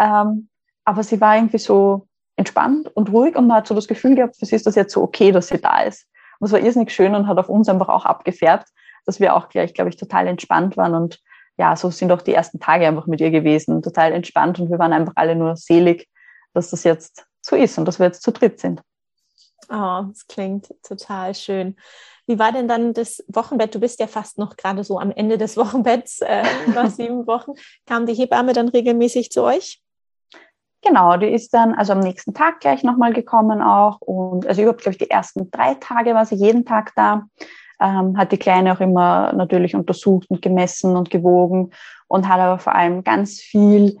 [0.00, 0.48] Ähm,
[0.84, 2.06] aber sie war irgendwie so
[2.36, 4.92] entspannt und ruhig und man hat so das Gefühl gehabt, für sie ist das jetzt
[4.92, 6.06] so okay, dass sie da ist.
[6.38, 8.68] Und es war irrsinnig schön und hat auf uns einfach auch abgefärbt
[9.04, 11.20] dass wir auch gleich, glaube ich, total entspannt waren und
[11.56, 14.78] ja, so sind auch die ersten Tage einfach mit ihr gewesen, total entspannt und wir
[14.78, 16.08] waren einfach alle nur selig,
[16.52, 18.82] dass das jetzt so ist und dass wir jetzt zu dritt sind.
[19.70, 21.76] Oh, das klingt total schön.
[22.26, 23.74] Wie war denn dann das Wochenbett?
[23.74, 26.42] Du bist ja fast noch gerade so am Ende des Wochenbetts, äh,
[26.74, 27.52] nach sieben Wochen.
[27.86, 29.80] Kam die Hebamme dann regelmäßig zu euch?
[30.82, 34.00] Genau, die ist dann also am nächsten Tag gleich nochmal gekommen auch.
[34.00, 37.26] Und also überhaupt, glaube ich, die ersten drei Tage war sie jeden Tag da
[37.80, 41.70] ähm, hat die Kleine auch immer natürlich untersucht und gemessen und gewogen
[42.08, 43.98] und hat aber vor allem ganz viel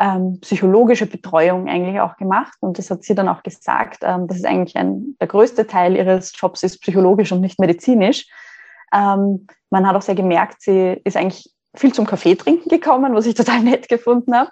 [0.00, 2.54] ähm, psychologische Betreuung eigentlich auch gemacht.
[2.60, 5.96] Und das hat sie dann auch gesagt, ähm, das ist eigentlich ein, der größte Teil
[5.96, 8.26] ihres Jobs ist psychologisch und nicht medizinisch.
[8.92, 13.26] Ähm, man hat auch sehr gemerkt, sie ist eigentlich viel zum Kaffee trinken gekommen, was
[13.26, 14.50] ich total nett gefunden habe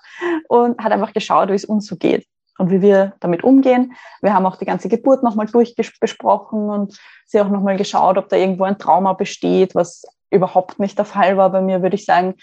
[0.49, 2.27] und hat einfach geschaut, wie es uns so geht
[2.61, 3.95] und wie wir damit umgehen.
[4.21, 8.37] Wir haben auch die ganze Geburt nochmal durchbesprochen und sie auch nochmal geschaut, ob da
[8.37, 12.35] irgendwo ein Trauma besteht, was überhaupt nicht der Fall war bei mir, würde ich sagen.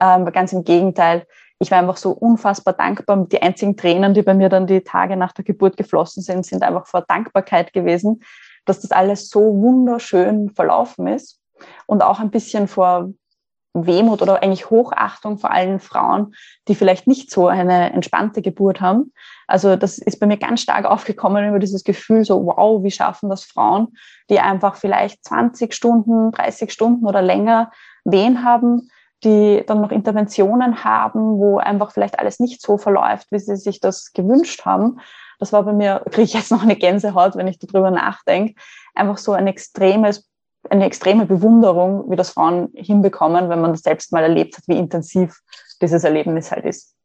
[0.00, 1.26] Ähm, ganz im Gegenteil.
[1.58, 3.26] Ich war einfach so unfassbar dankbar.
[3.30, 6.62] Die einzigen Tränen, die bei mir dann die Tage nach der Geburt geflossen sind, sind
[6.62, 8.22] einfach vor Dankbarkeit gewesen,
[8.64, 11.38] dass das alles so wunderschön verlaufen ist
[11.86, 13.10] und auch ein bisschen vor
[13.74, 16.34] Wehmut oder eigentlich Hochachtung vor allen Frauen,
[16.66, 19.12] die vielleicht nicht so eine entspannte Geburt haben.
[19.46, 23.30] Also das ist bei mir ganz stark aufgekommen über dieses Gefühl, so wow, wie schaffen
[23.30, 23.96] das Frauen,
[24.28, 27.70] die einfach vielleicht 20 Stunden, 30 Stunden oder länger
[28.04, 28.90] Wehen haben,
[29.24, 33.80] die dann noch Interventionen haben, wo einfach vielleicht alles nicht so verläuft, wie sie sich
[33.80, 35.00] das gewünscht haben.
[35.38, 38.54] Das war bei mir, kriege ich jetzt noch eine Gänsehaut, wenn ich darüber nachdenke,
[38.94, 40.28] einfach so ein extremes
[40.70, 44.76] eine extreme Bewunderung, wie das Frauen hinbekommen, wenn man das selbst mal erlebt hat, wie
[44.76, 45.40] intensiv
[45.80, 46.95] dieses Erlebnis halt ist.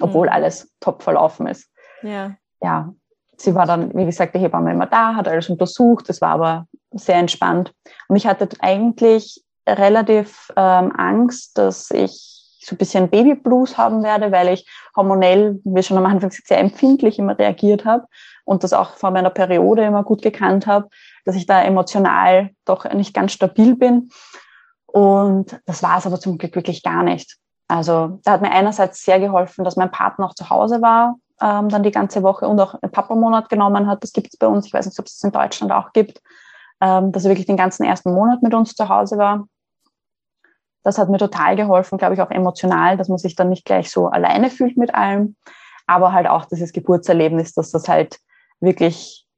[0.00, 0.32] Obwohl mhm.
[0.32, 1.68] alles top verlaufen ist.
[2.02, 2.32] Ja.
[2.62, 2.92] Ja.
[3.36, 6.10] Sie war dann, wie gesagt, die Hebamme immer da, hat alles untersucht.
[6.10, 7.72] Es war aber sehr entspannt.
[8.08, 14.30] Und ich hatte eigentlich relativ ähm, Angst, dass ich so ein bisschen Babyblues haben werde,
[14.32, 18.04] weil ich hormonell, wie schon am Anfang sehr empfindlich immer reagiert habe
[18.44, 20.90] und das auch vor meiner Periode immer gut gekannt habe
[21.24, 24.10] dass ich da emotional doch nicht ganz stabil bin.
[24.86, 27.36] Und das war es aber zum Glück wirklich gar nicht.
[27.70, 31.68] Also da hat mir einerseits sehr geholfen, dass mein Partner auch zu Hause war, ähm,
[31.68, 34.02] dann die ganze Woche und auch einen Papamonat genommen hat.
[34.02, 34.66] Das gibt es bei uns.
[34.66, 36.20] Ich weiß nicht, ob es das in Deutschland auch gibt,
[36.80, 39.46] ähm, dass er wirklich den ganzen ersten Monat mit uns zu Hause war.
[40.82, 43.88] Das hat mir total geholfen, glaube ich, auch emotional, dass man sich dann nicht gleich
[43.88, 45.36] so alleine fühlt mit allem.
[45.86, 48.18] Aber halt auch dieses Geburtserlebnis, dass das halt
[48.58, 49.28] wirklich,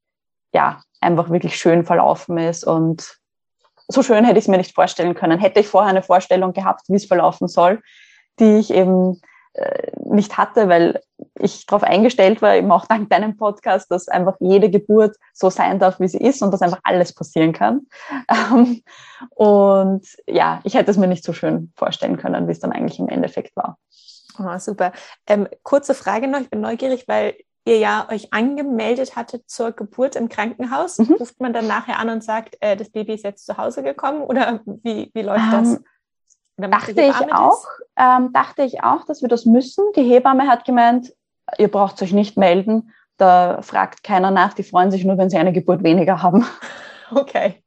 [0.55, 2.65] ja, einfach wirklich schön verlaufen ist.
[2.65, 3.19] Und
[3.89, 5.39] so schön hätte ich es mir nicht vorstellen können.
[5.39, 7.83] Hätte ich vorher eine Vorstellung gehabt, wie es verlaufen soll,
[8.39, 9.21] die ich eben
[9.55, 11.01] äh, nicht hatte, weil
[11.39, 15.79] ich darauf eingestellt war, eben auch dank deinem Podcast, dass einfach jede Geburt so sein
[15.79, 17.87] darf, wie sie ist und dass einfach alles passieren kann.
[18.29, 18.83] Ähm,
[19.31, 22.99] und ja, ich hätte es mir nicht so schön vorstellen können, wie es dann eigentlich
[22.99, 23.79] im Endeffekt war.
[24.39, 24.93] Oh, super.
[25.27, 30.17] Ähm, kurze Frage noch, ich bin neugierig, weil ihr ja euch angemeldet hattet zur Geburt
[30.17, 30.99] im Krankenhaus.
[30.99, 31.15] Mhm.
[31.15, 34.23] Ruft man dann nachher an und sagt, äh, das Baby ist jetzt zu Hause gekommen
[34.23, 35.81] oder wie, wie läuft das?
[36.71, 37.65] Dachte ich auch,
[37.97, 39.85] ähm, dachte ich auch, dass wir das müssen.
[39.97, 41.13] Die Hebamme hat gemeint,
[41.59, 42.93] ihr braucht euch nicht melden.
[43.17, 44.55] Da fragt keiner nach.
[44.55, 46.47] Die freuen sich nur, wenn sie eine Geburt weniger haben.
[47.15, 47.63] Okay.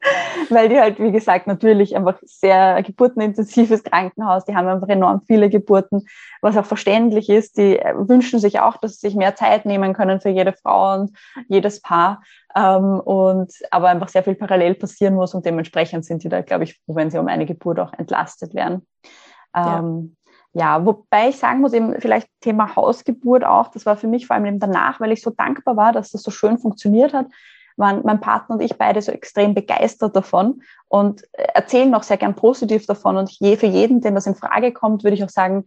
[0.50, 5.48] Weil die halt, wie gesagt, natürlich einfach sehr geburtenintensives Krankenhaus, die haben einfach enorm viele
[5.50, 6.06] Geburten,
[6.40, 7.58] was auch verständlich ist.
[7.58, 11.16] Die wünschen sich auch, dass sie sich mehr Zeit nehmen können für jede Frau und
[11.48, 12.22] jedes Paar.
[12.54, 16.64] Ähm, und aber einfach sehr viel parallel passieren muss und dementsprechend sind die da, glaube
[16.64, 18.86] ich, froh, wenn sie um eine Geburt auch entlastet werden.
[19.54, 20.16] Ähm,
[20.54, 20.78] ja.
[20.78, 24.36] ja, wobei ich sagen muss, eben vielleicht Thema Hausgeburt auch, das war für mich vor
[24.36, 27.26] allem eben danach, weil ich so dankbar war, dass das so schön funktioniert hat,
[27.78, 32.34] waren mein Partner und ich beide so extrem begeistert davon und erzählen auch sehr gern
[32.34, 33.16] positiv davon.
[33.16, 35.64] Und je, für jeden, dem das in Frage kommt, würde ich auch sagen,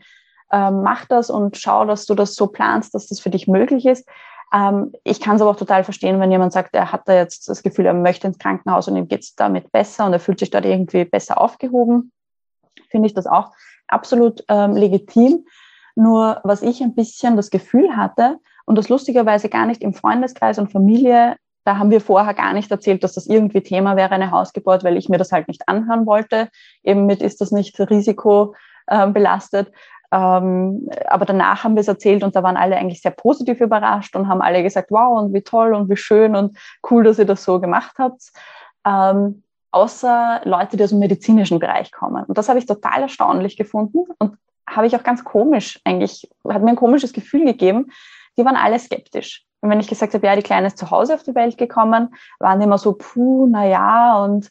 [0.52, 3.86] äh, mach das und schau, dass du das so planst, dass das für dich möglich
[3.86, 4.08] ist.
[4.54, 7.48] Ähm, ich kann es aber auch total verstehen, wenn jemand sagt, er hat da jetzt
[7.48, 10.40] das Gefühl, er möchte ins Krankenhaus und ihm geht es damit besser und er fühlt
[10.40, 12.12] sich dort irgendwie besser aufgehoben.
[12.90, 13.52] Finde ich das auch
[13.88, 15.46] absolut ähm, legitim.
[15.96, 20.58] Nur was ich ein bisschen das Gefühl hatte und das lustigerweise gar nicht im Freundeskreis
[20.58, 24.32] und Familie, da haben wir vorher gar nicht erzählt, dass das irgendwie Thema wäre, eine
[24.32, 26.50] Hausgeburt, weil ich mir das halt nicht anhören wollte.
[26.84, 29.68] Eben mit ist das nicht risikobelastet.
[29.68, 29.72] Äh,
[30.14, 34.16] ähm, aber danach haben wir es erzählt und da waren alle eigentlich sehr positiv überrascht
[34.16, 36.58] und haben alle gesagt, wow, und wie toll und wie schön und
[36.90, 38.32] cool, dass ihr das so gemacht habt.
[38.86, 42.26] Ähm, außer Leute, die aus dem medizinischen Bereich kommen.
[42.26, 44.38] Und das habe ich total erstaunlich gefunden und
[44.70, 47.92] habe ich auch ganz komisch eigentlich, hat mir ein komisches Gefühl gegeben.
[48.38, 49.46] Die waren alle skeptisch.
[49.62, 52.16] Und wenn ich gesagt habe, ja, die Kleine ist zu Hause auf die Welt gekommen,
[52.40, 54.50] waren die immer so, puh, na ja, und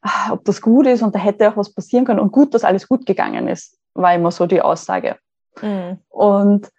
[0.00, 2.64] ach, ob das gut ist und da hätte auch was passieren können und gut, dass
[2.64, 5.16] alles gut gegangen ist war immer so die Aussage.
[5.60, 5.98] Mhm.
[6.08, 6.70] Und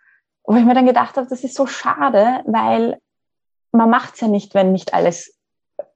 [0.43, 2.97] wo ich mir dann gedacht habe, das ist so schade, weil
[3.71, 5.37] man macht es ja nicht, wenn nicht alles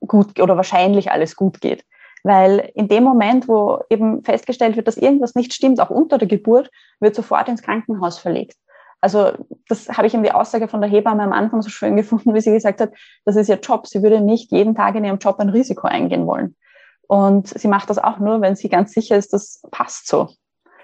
[0.06, 1.84] gut oder wahrscheinlich alles gut geht.
[2.24, 6.28] Weil in dem Moment, wo eben festgestellt wird, dass irgendwas nicht stimmt, auch unter der
[6.28, 6.70] Geburt,
[7.00, 8.56] wird sofort ins Krankenhaus verlegt.
[9.04, 9.34] Also
[9.68, 12.40] das habe ich in die Aussage von der Hebamme am Anfang so schön gefunden, wie
[12.40, 12.92] sie gesagt hat,
[13.26, 13.86] das ist ihr Job.
[13.86, 16.56] Sie würde nicht jeden Tag in ihrem Job ein Risiko eingehen wollen.
[17.08, 20.30] Und sie macht das auch nur, wenn sie ganz sicher ist, das passt so.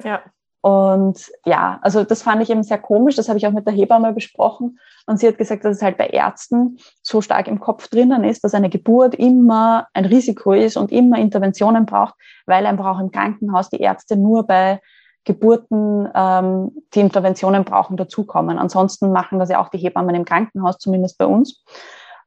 [0.03, 0.21] Ja.
[0.61, 3.15] Und ja, also das fand ich eben sehr komisch.
[3.15, 4.79] Das habe ich auch mit der Hebamme besprochen.
[5.05, 8.43] Und sie hat gesagt, dass es halt bei Ärzten so stark im Kopf drinnen ist,
[8.43, 12.15] dass eine Geburt immer ein Risiko ist und immer Interventionen braucht,
[12.45, 14.81] weil einfach auch im Krankenhaus die Ärzte nur bei
[15.29, 18.57] Geburten, ähm, die Interventionen brauchen, dazukommen.
[18.57, 21.63] Ansonsten machen das ja auch die Hebammen im Krankenhaus, zumindest bei uns.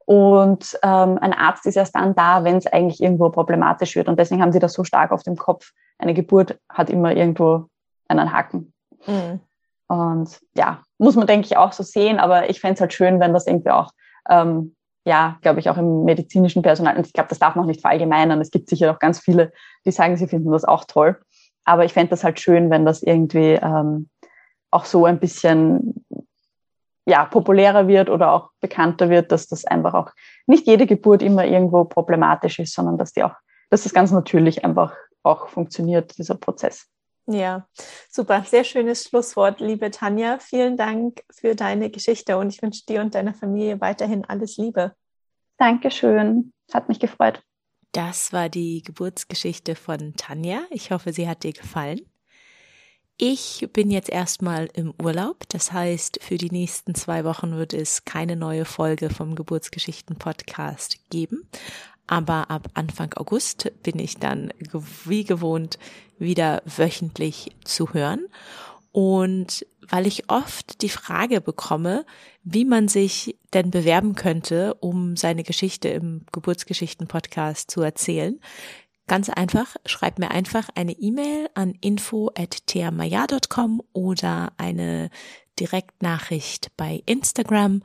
[0.05, 4.07] Und ähm, ein Arzt ist erst dann da, wenn es eigentlich irgendwo problematisch wird.
[4.07, 5.71] Und deswegen haben sie das so stark auf dem Kopf.
[5.97, 7.65] Eine Geburt hat immer irgendwo
[8.07, 8.73] einen Haken.
[9.05, 9.41] Mhm.
[9.87, 12.19] Und ja, muss man, denke ich, auch so sehen.
[12.19, 13.91] Aber ich fände es halt schön, wenn das irgendwie auch,
[14.29, 17.67] ähm, ja, glaube ich, auch im medizinischen Personal, und ich glaube, das darf man auch
[17.67, 18.39] nicht verallgemeinern.
[18.39, 19.51] Es gibt sicher auch ganz viele,
[19.85, 21.19] die sagen, sie finden das auch toll.
[21.65, 24.09] Aber ich fände das halt schön, wenn das irgendwie ähm,
[24.71, 26.05] auch so ein bisschen
[27.05, 30.11] ja, populärer wird oder auch bekannter wird, dass das einfach auch
[30.45, 33.35] nicht jede Geburt immer irgendwo problematisch ist, sondern dass die auch,
[33.69, 36.87] dass das ganz natürlich einfach auch funktioniert, dieser Prozess.
[37.25, 37.67] Ja,
[38.09, 38.43] super.
[38.45, 40.39] Sehr schönes Schlusswort, liebe Tanja.
[40.39, 44.93] Vielen Dank für deine Geschichte und ich wünsche dir und deiner Familie weiterhin alles Liebe.
[45.57, 46.51] Dankeschön.
[46.73, 47.41] Hat mich gefreut.
[47.93, 50.63] Das war die Geburtsgeschichte von Tanja.
[50.71, 52.01] Ich hoffe, sie hat dir gefallen.
[53.17, 55.47] Ich bin jetzt erstmal im Urlaub.
[55.49, 60.97] Das heißt, für die nächsten zwei Wochen wird es keine neue Folge vom Geburtsgeschichten Podcast
[61.11, 61.47] geben.
[62.07, 64.51] Aber ab Anfang August bin ich dann
[65.05, 65.77] wie gewohnt
[66.17, 68.25] wieder wöchentlich zu hören.
[68.93, 72.05] Und weil ich oft die Frage bekomme,
[72.43, 78.39] wie man sich denn bewerben könnte, um seine Geschichte im Geburtsgeschichten-Podcast zu erzählen,
[79.05, 85.09] Ganz einfach, schreib mir einfach eine E-Mail an info@theamaya.com oder eine
[85.59, 87.83] Direktnachricht bei Instagram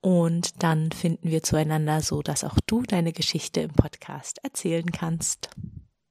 [0.00, 5.50] und dann finden wir zueinander so, dass auch du deine Geschichte im Podcast erzählen kannst.